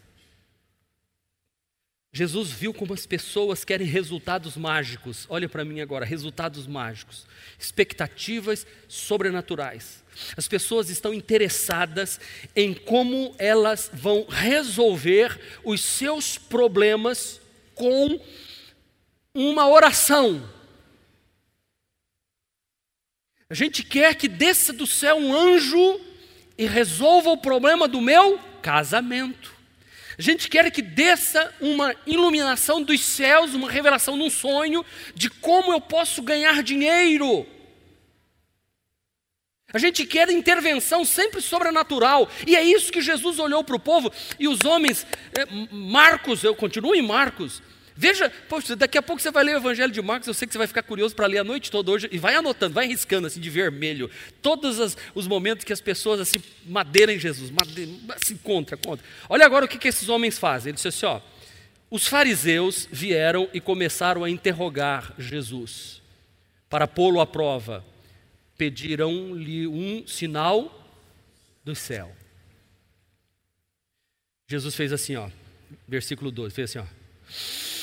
[2.16, 5.26] Jesus viu como as pessoas querem resultados mágicos.
[5.28, 7.26] Olha para mim agora, resultados mágicos,
[7.59, 10.03] expectativas sobrenaturais.
[10.34, 12.18] As pessoas estão interessadas
[12.55, 17.39] em como elas vão resolver os seus problemas
[17.74, 18.18] com
[19.34, 20.56] uma oração.
[23.49, 26.01] A gente quer que desça do céu um anjo
[26.59, 29.55] e resolva o problema do meu casamento.
[30.19, 34.85] A gente quer que desça uma iluminação dos céus, uma revelação num sonho
[35.15, 37.47] de como eu posso ganhar dinheiro.
[39.73, 42.29] A gente quer intervenção sempre sobrenatural.
[42.47, 44.11] E é isso que Jesus olhou para o povo.
[44.39, 45.07] E os homens,
[45.39, 47.63] é, Marcos, eu continuo em Marcos.
[47.97, 50.53] Veja, poxa, daqui a pouco você vai ler o Evangelho de Marcos, eu sei que
[50.53, 53.27] você vai ficar curioso para ler a noite toda hoje, e vai anotando, vai riscando
[53.27, 54.11] assim de vermelho,
[54.43, 59.05] todos as, os momentos que as pessoas assim, madeiram em Jesus, madeira, assim, contra, contra.
[59.29, 60.71] Olha agora o que, que esses homens fazem.
[60.71, 61.21] Ele disse assim: ó,
[61.91, 66.03] os fariseus vieram e começaram a interrogar Jesus
[66.69, 67.85] para pô-lo à prova
[68.57, 70.83] pediram-lhe um sinal
[71.65, 72.15] do céu.
[74.49, 75.29] Jesus fez assim, ó,
[75.87, 77.76] versículo 12, fez assim, ó.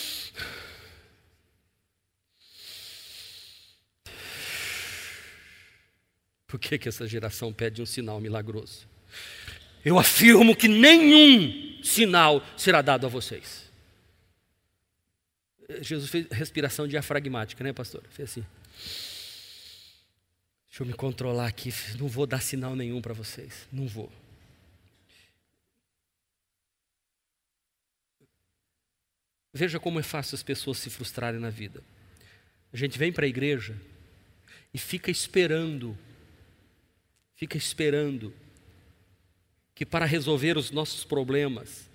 [6.54, 8.88] Por que, que essa geração pede um sinal milagroso?
[9.84, 13.72] Eu afirmo que nenhum sinal será dado a vocês.
[15.82, 18.04] Jesus fez respiração diafragmática, né, pastor?
[18.12, 18.46] Fez assim.
[20.70, 24.12] Deixa eu me controlar aqui, não vou dar sinal nenhum para vocês, não vou.
[29.52, 31.84] Veja como é fácil as pessoas se frustrarem na vida.
[32.72, 33.76] A gente vem para a igreja
[34.72, 35.98] e fica esperando,
[37.44, 38.34] fica esperando
[39.76, 41.90] que para resolver os nossos problemas,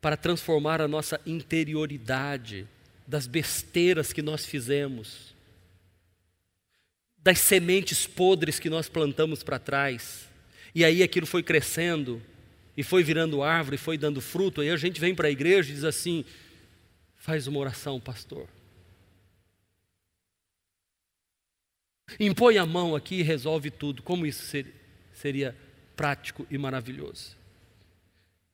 [0.00, 2.68] para transformar a nossa interioridade
[3.04, 5.34] das besteiras que nós fizemos,
[7.18, 10.28] das sementes podres que nós plantamos para trás.
[10.72, 12.22] E aí aquilo foi crescendo,
[12.76, 14.60] e foi virando árvore, foi dando fruto.
[14.60, 16.24] Aí a gente vem para a igreja e diz assim:
[17.16, 18.46] faz uma oração, pastor.
[22.20, 24.02] Impõe a mão aqui e resolve tudo.
[24.02, 24.72] Como isso seria
[25.96, 27.36] prático e maravilhoso?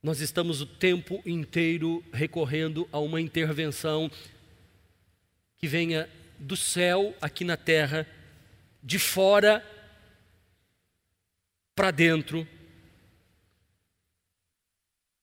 [0.01, 4.11] Nós estamos o tempo inteiro recorrendo a uma intervenção
[5.57, 8.05] que venha do céu aqui na terra
[8.81, 9.65] de fora
[11.73, 12.45] para dentro,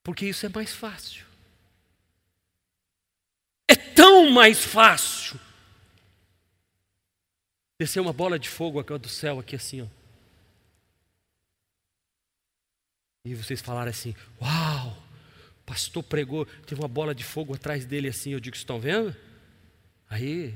[0.02, 1.26] porque isso é mais fácil.
[3.68, 5.38] É tão mais fácil
[7.78, 9.99] descer uma bola de fogo aqui do céu, aqui assim, ó.
[13.24, 14.96] E vocês falaram assim: Uau,
[15.66, 18.32] pastor pregou, teve uma bola de fogo atrás dele assim.
[18.32, 19.14] Eu digo: Estão vendo?
[20.08, 20.54] Aí,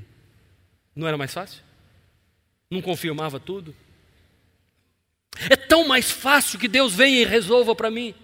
[0.95, 1.63] não era mais fácil?
[2.69, 3.75] Não confirmava tudo?
[5.49, 8.15] É tão mais fácil que Deus venha e resolva para mim.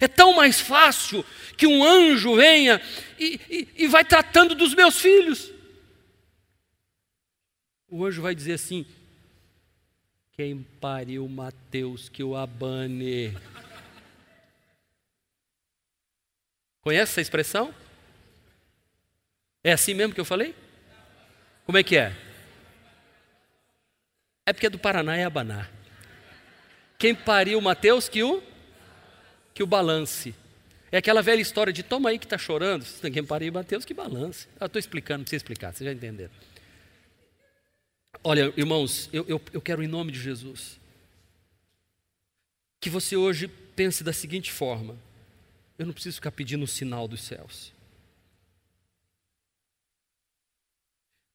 [0.00, 1.24] É tão mais fácil
[1.56, 2.80] que um anjo venha
[3.18, 5.52] e, e, e vai tratando dos meus filhos.
[7.88, 8.86] O anjo vai dizer assim:
[10.32, 13.36] quem pariu Mateus que o abane.
[16.80, 17.74] Conhece essa expressão?
[19.62, 20.54] É assim mesmo que eu falei?
[21.64, 22.16] Como é que é?
[24.46, 25.68] É porque é do Paraná é Abaná.
[26.98, 28.42] Quem pariu Mateus que o
[29.54, 30.34] que o balance.
[30.90, 32.84] É aquela velha história de toma aí que está chorando.
[33.12, 34.48] Quem pariu Mateus que balance.
[34.58, 36.32] Eu estou explicando, não precisa explicar, vocês já entenderam.
[38.24, 40.80] Olha, irmãos, eu, eu, eu quero em nome de Jesus
[42.80, 44.96] que você hoje pense da seguinte forma:
[45.78, 47.72] eu não preciso ficar pedindo o sinal dos céus.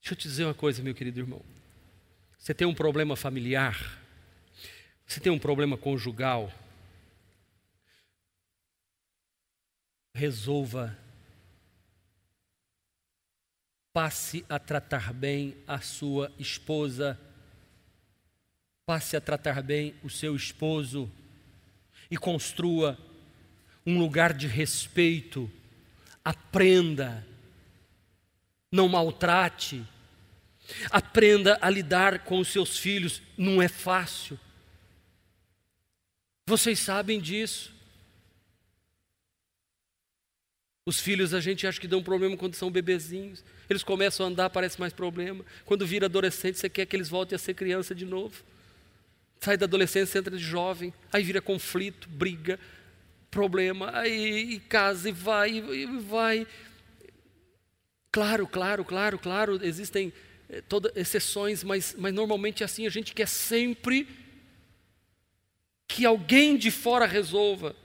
[0.02, 1.42] Deixa eu te dizer uma coisa, meu querido irmão.
[2.38, 4.02] Você tem um problema familiar,
[5.06, 6.52] você tem um problema conjugal,
[10.14, 10.98] resolva.
[13.98, 17.20] Passe a tratar bem a sua esposa,
[18.86, 21.12] passe a tratar bem o seu esposo
[22.12, 22.96] e construa
[23.84, 25.52] um lugar de respeito.
[26.24, 27.26] Aprenda,
[28.72, 29.84] não maltrate
[30.92, 34.40] Aprenda a lidar com os seus filhos, não é fácil.
[36.46, 37.74] Vocês sabem disso.
[40.86, 43.44] Os filhos a gente acha que dão problema quando são bebezinhos.
[43.70, 45.44] Eles começam a andar, parece mais problema.
[45.66, 48.44] Quando vira adolescente, você quer que eles voltem a ser criança de novo.
[49.40, 52.60] Sai da adolescência, entra de jovem, aí vira conflito, briga,
[53.30, 56.48] problema, aí e casa e vai, e vai.
[58.12, 60.12] Claro, claro, claro, claro, existem
[60.68, 64.08] todas exceções, mas, mas normalmente é assim, a gente quer sempre
[65.88, 67.76] que alguém de fora resolva.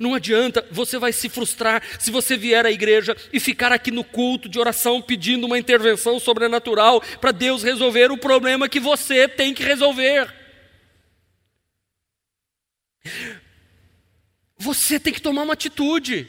[0.00, 4.02] Não adianta, você vai se frustrar se você vier à igreja e ficar aqui no
[4.02, 9.52] culto de oração pedindo uma intervenção sobrenatural para Deus resolver o problema que você tem
[9.52, 10.32] que resolver.
[14.56, 16.28] Você tem que tomar uma atitude.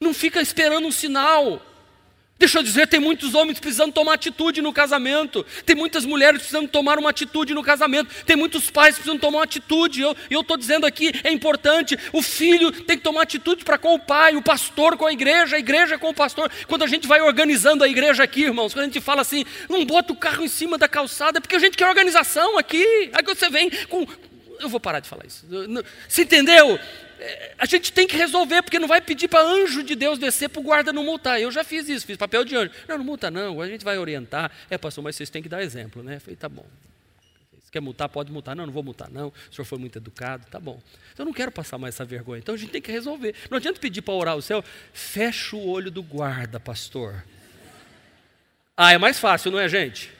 [0.00, 1.64] Não fica esperando um sinal.
[2.42, 6.66] Deixa eu dizer, tem muitos homens precisando tomar atitude no casamento, tem muitas mulheres precisando
[6.66, 10.02] tomar uma atitude no casamento, tem muitos pais precisando tomar uma atitude.
[10.02, 13.94] E eu estou dizendo aqui, é importante, o filho tem que tomar atitude para com
[13.94, 16.50] o pai, o pastor com a igreja, a igreja com o pastor.
[16.66, 19.86] Quando a gente vai organizando a igreja aqui, irmãos, quando a gente fala assim, não
[19.86, 22.84] bota o carro em cima da calçada, porque a gente quer organização aqui.
[23.12, 24.04] Aí você vem com.
[24.58, 25.46] Eu vou parar de falar isso.
[26.08, 26.76] Você entendeu?
[27.58, 30.60] A gente tem que resolver, porque não vai pedir para anjo de Deus descer para
[30.60, 31.40] o guarda não multar.
[31.40, 32.70] Eu já fiz isso, fiz papel de anjo.
[32.88, 34.50] Não, não multa não, a gente vai orientar.
[34.68, 36.18] É, pastor, mas vocês têm que dar exemplo, né?
[36.18, 36.66] falei, tá bom.
[37.62, 38.56] Se quer multar, pode multar.
[38.56, 39.28] Não, não vou multar não.
[39.28, 40.80] O senhor foi muito educado, tá bom.
[41.16, 42.38] Eu não quero passar mais essa vergonha.
[42.38, 43.34] Então a gente tem que resolver.
[43.50, 47.24] Não adianta pedir para orar o céu, fecha o olho do guarda, pastor.
[48.76, 50.10] Ah, é mais fácil, não é, gente?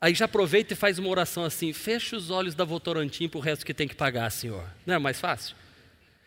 [0.00, 3.40] Aí já aproveita e faz uma oração assim: fecha os olhos da Votorantim para o
[3.40, 4.64] resto que tem que pagar, senhor.
[4.86, 5.56] Não é mais fácil?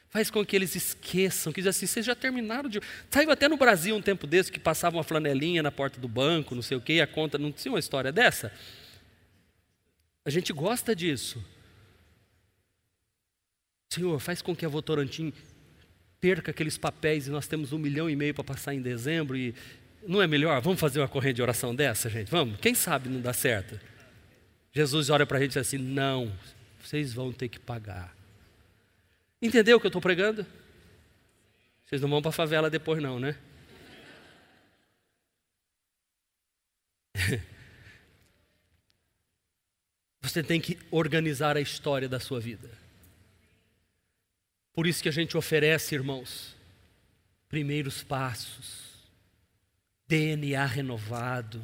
[0.09, 2.79] Faz com que eles esqueçam, que diz assim, vocês já terminaram de.
[3.09, 6.55] Saiu até no Brasil um tempo desse que passava uma flanelinha na porta do banco,
[6.55, 8.51] não sei o quê, e a conta não tinha uma história dessa.
[10.25, 11.43] A gente gosta disso.
[13.89, 15.33] Senhor, faz com que a Votorantim
[16.19, 19.53] perca aqueles papéis e nós temos um milhão e meio para passar em dezembro e
[20.05, 20.61] não é melhor?
[20.61, 22.29] Vamos fazer uma corrente de oração dessa, gente?
[22.31, 22.59] Vamos?
[22.59, 23.79] Quem sabe não dá certo?
[24.71, 26.31] Jesus olha para a gente e diz assim: não,
[26.81, 28.16] vocês vão ter que pagar.
[29.41, 30.45] Entendeu o que eu estou pregando?
[31.85, 33.37] Vocês não vão para a favela depois, não, né?
[40.21, 42.69] Você tem que organizar a história da sua vida.
[44.73, 46.55] Por isso que a gente oferece, irmãos,
[47.47, 48.87] primeiros passos,
[50.07, 51.61] DNA renovado,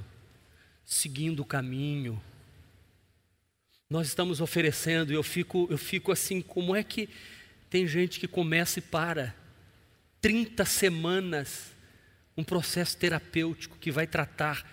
[0.85, 2.21] seguindo o caminho.
[3.89, 7.09] Nós estamos oferecendo e eu fico, eu fico assim, como é que
[7.73, 9.35] tem gente que começa e para.
[10.21, 11.71] 30 semanas,
[12.37, 14.63] um processo terapêutico que vai tratar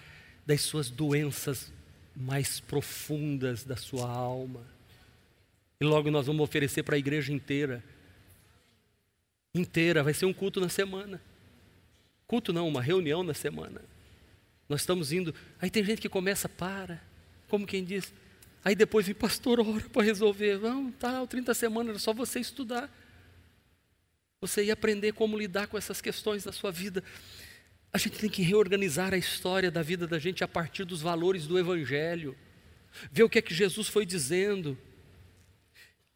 [0.44, 1.72] das suas doenças
[2.14, 4.66] mais profundas da sua alma.
[5.80, 7.82] E logo nós vamos oferecer para a igreja inteira.
[9.54, 11.22] Inteira, vai ser um culto na semana.
[12.26, 13.80] Culto não, uma reunião na semana.
[14.68, 15.34] Nós estamos indo.
[15.58, 17.02] Aí tem gente que começa, para.
[17.48, 18.12] Como quem diz,
[18.64, 20.58] Aí depois vem, pastor, ora para resolver.
[20.58, 22.90] Não, tá, 30 semanas, era só você estudar.
[24.40, 27.02] Você ia aprender como lidar com essas questões da sua vida.
[27.92, 31.46] A gente tem que reorganizar a história da vida da gente a partir dos valores
[31.46, 32.36] do Evangelho.
[33.10, 34.78] Ver o que é que Jesus foi dizendo.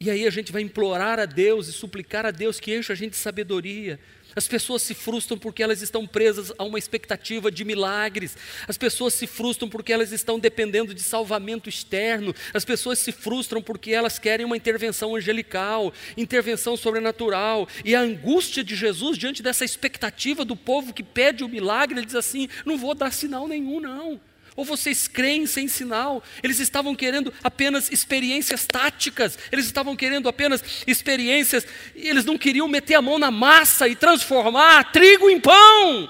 [0.01, 2.97] E aí a gente vai implorar a Deus e suplicar a Deus que encha a
[2.97, 3.99] gente de sabedoria.
[4.37, 8.37] As pessoas se frustram porque elas estão presas a uma expectativa de milagres.
[8.67, 12.35] As pessoas se frustram porque elas estão dependendo de salvamento externo.
[12.53, 17.69] As pessoas se frustram porque elas querem uma intervenção angelical, intervenção sobrenatural.
[17.85, 22.07] E a angústia de Jesus diante dessa expectativa do povo que pede o milagre, ele
[22.07, 24.21] diz assim: não vou dar sinal nenhum, não.
[24.57, 26.23] Ou vocês creem sem sinal?
[26.43, 32.95] Eles estavam querendo apenas experiências táticas, eles estavam querendo apenas experiências, eles não queriam meter
[32.95, 36.09] a mão na massa e transformar trigo em pão.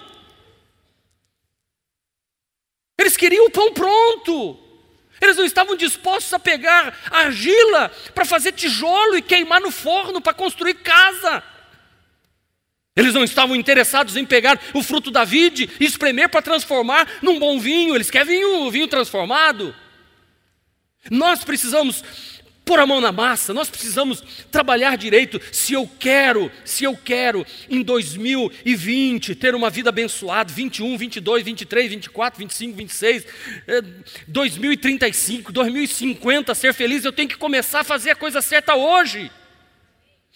[2.99, 4.59] Eles queriam o pão pronto.
[5.20, 10.34] Eles não estavam dispostos a pegar argila para fazer tijolo e queimar no forno para
[10.34, 11.42] construir casa.
[12.97, 17.38] Eles não estavam interessados em pegar o fruto da vide e espremer para transformar num
[17.38, 17.95] bom vinho.
[17.95, 19.75] Eles querem vinho, vinho transformado.
[21.11, 22.04] Nós precisamos
[22.64, 25.41] pôr a mão na massa, nós precisamos trabalhar direito.
[25.53, 31.91] Se eu quero, se eu quero em 2020 ter uma vida abençoada, 21, 22, 23,
[31.91, 33.26] 24, 25, 26,
[34.26, 39.30] 2035, 2050 ser feliz, eu tenho que começar a fazer a coisa certa hoje.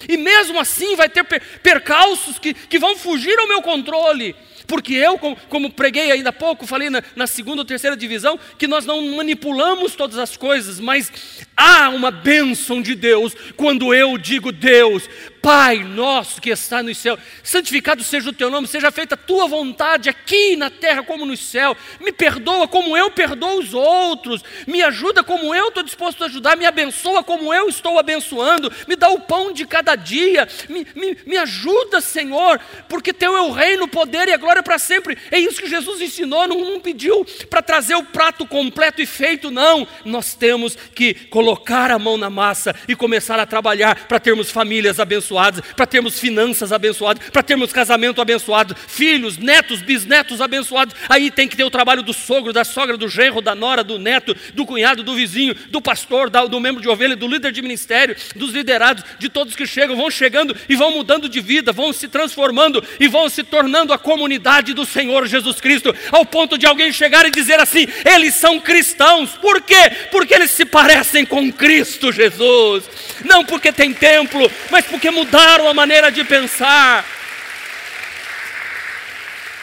[0.06, 1.24] E mesmo assim vai ter
[1.62, 4.36] percalços que, que vão fugir ao meu controle.
[4.68, 8.68] Porque eu, como, preguei ainda há pouco, falei na, na segunda ou terceira divisão, que
[8.68, 11.10] nós não manipulamos todas as coisas, mas
[11.56, 15.08] há uma bênção de Deus quando eu digo Deus,
[15.40, 19.46] Pai nosso que está no céu, santificado seja o teu nome, seja feita a tua
[19.46, 21.76] vontade aqui na terra como no céu.
[22.00, 26.56] Me perdoa como eu perdoo os outros, me ajuda como eu estou disposto a ajudar,
[26.56, 31.16] me abençoa como eu estou abençoando, me dá o pão de cada dia, me, me,
[31.24, 35.16] me ajuda, Senhor, porque teu é o reino, o poder e a glória para sempre.
[35.30, 39.50] É isso que Jesus ensinou, não, não pediu para trazer o prato completo e feito,
[39.50, 39.86] não.
[40.04, 44.98] Nós temos que colocar a mão na massa e começar a trabalhar para termos famílias
[45.00, 50.94] abençoadas para termos finanças abençoadas, para termos casamento abençoado, filhos, netos, bisnetos abençoados.
[51.08, 53.98] Aí tem que ter o trabalho do sogro, da sogra, do genro, da nora, do
[53.98, 58.16] neto, do cunhado, do vizinho, do pastor, do membro de ovelha, do líder de ministério,
[58.34, 62.08] dos liderados, de todos que chegam, vão chegando e vão mudando de vida, vão se
[62.08, 66.66] transformando e vão se tornando a comunidade santidade do Senhor Jesus Cristo, ao ponto de
[66.66, 69.30] alguém chegar e dizer assim: eles são cristãos.
[69.36, 69.90] Por quê?
[70.10, 72.84] Porque eles se parecem com Cristo Jesus.
[73.24, 77.04] Não porque tem templo, mas porque mudaram a maneira de pensar.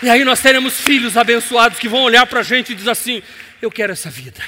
[0.03, 3.23] E aí nós teremos filhos abençoados que vão olhar para a gente e dizer assim:
[3.61, 4.43] Eu quero essa vida,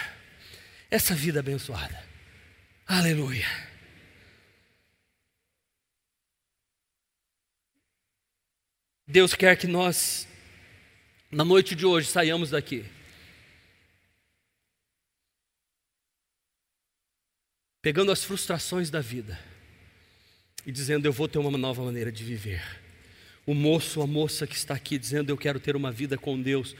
[0.91, 2.05] essa vida abençoada.
[2.87, 3.66] Aleluia.
[9.07, 10.27] Deus quer que nós,
[11.31, 12.85] na noite de hoje, saiamos daqui.
[17.81, 19.39] Pegando as frustrações da vida
[20.65, 22.61] e dizendo: Eu vou ter uma nova maneira de viver
[23.47, 26.75] o moço, a moça que está aqui dizendo: Eu quero ter uma vida com Deus,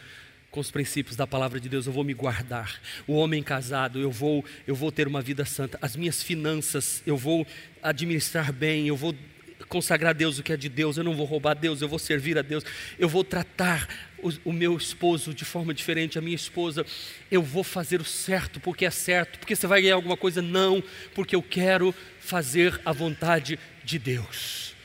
[0.52, 2.82] com os princípios da palavra de Deus, eu vou me guardar.
[3.08, 5.80] O homem casado, eu vou, eu vou ter uma vida santa.
[5.82, 7.48] As minhas finanças, eu vou
[7.82, 9.16] administrar bem, eu vou
[9.66, 11.90] consagrar a Deus o que é de Deus, eu não vou roubar a Deus, eu
[11.90, 12.64] vou servir a Deus,
[12.98, 13.88] eu vou tratar
[14.20, 16.86] o, o, meu esposo de forma diferente, a minha esposa,
[17.30, 20.42] eu vou fazer o certo porque é certo, porque você vai ganhar alguma coisa?
[20.42, 24.76] Não, porque eu quero fazer a vontade de Deus.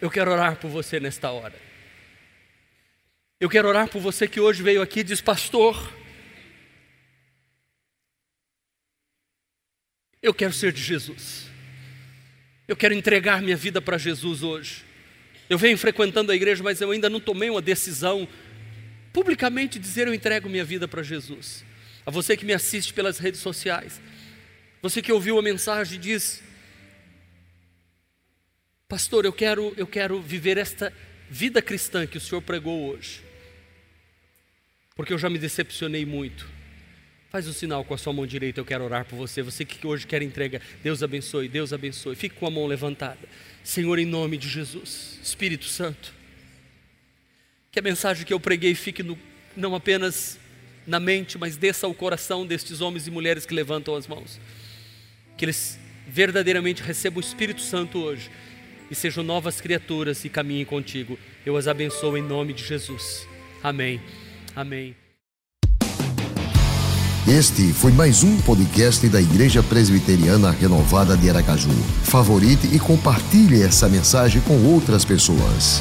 [0.00, 1.54] Eu quero orar por você nesta hora.
[3.38, 5.92] Eu quero orar por você que hoje veio aqui e diz, pastor,
[10.22, 11.51] eu quero ser de Jesus.
[12.66, 14.84] Eu quero entregar minha vida para Jesus hoje.
[15.50, 18.26] Eu venho frequentando a igreja, mas eu ainda não tomei uma decisão
[19.12, 21.64] publicamente dizer eu entrego minha vida para Jesus.
[22.06, 24.00] A você que me assiste pelas redes sociais,
[24.80, 26.42] você que ouviu a mensagem diz:
[28.88, 30.92] Pastor, eu quero, eu quero viver esta
[31.28, 33.22] vida cristã que o Senhor pregou hoje.
[34.94, 36.48] Porque eu já me decepcionei muito.
[37.32, 39.40] Faz um sinal com a sua mão direita, eu quero orar por você.
[39.40, 42.14] Você que hoje quer entrega, Deus abençoe, Deus abençoe.
[42.14, 43.26] Fique com a mão levantada.
[43.64, 46.12] Senhor, em nome de Jesus, Espírito Santo,
[47.70, 49.18] que a mensagem que eu preguei fique no,
[49.56, 50.38] não apenas
[50.86, 54.38] na mente, mas desça ao coração destes homens e mulheres que levantam as mãos.
[55.38, 58.30] Que eles verdadeiramente recebam o Espírito Santo hoje
[58.90, 61.18] e sejam novas criaturas e caminhem contigo.
[61.46, 63.26] Eu as abençoo em nome de Jesus.
[63.62, 64.02] Amém.
[64.54, 65.01] Amém.
[67.26, 71.70] Este foi mais um podcast da Igreja Presbiteriana Renovada de Aracaju.
[72.02, 75.80] Favorite e compartilhe essa mensagem com outras pessoas.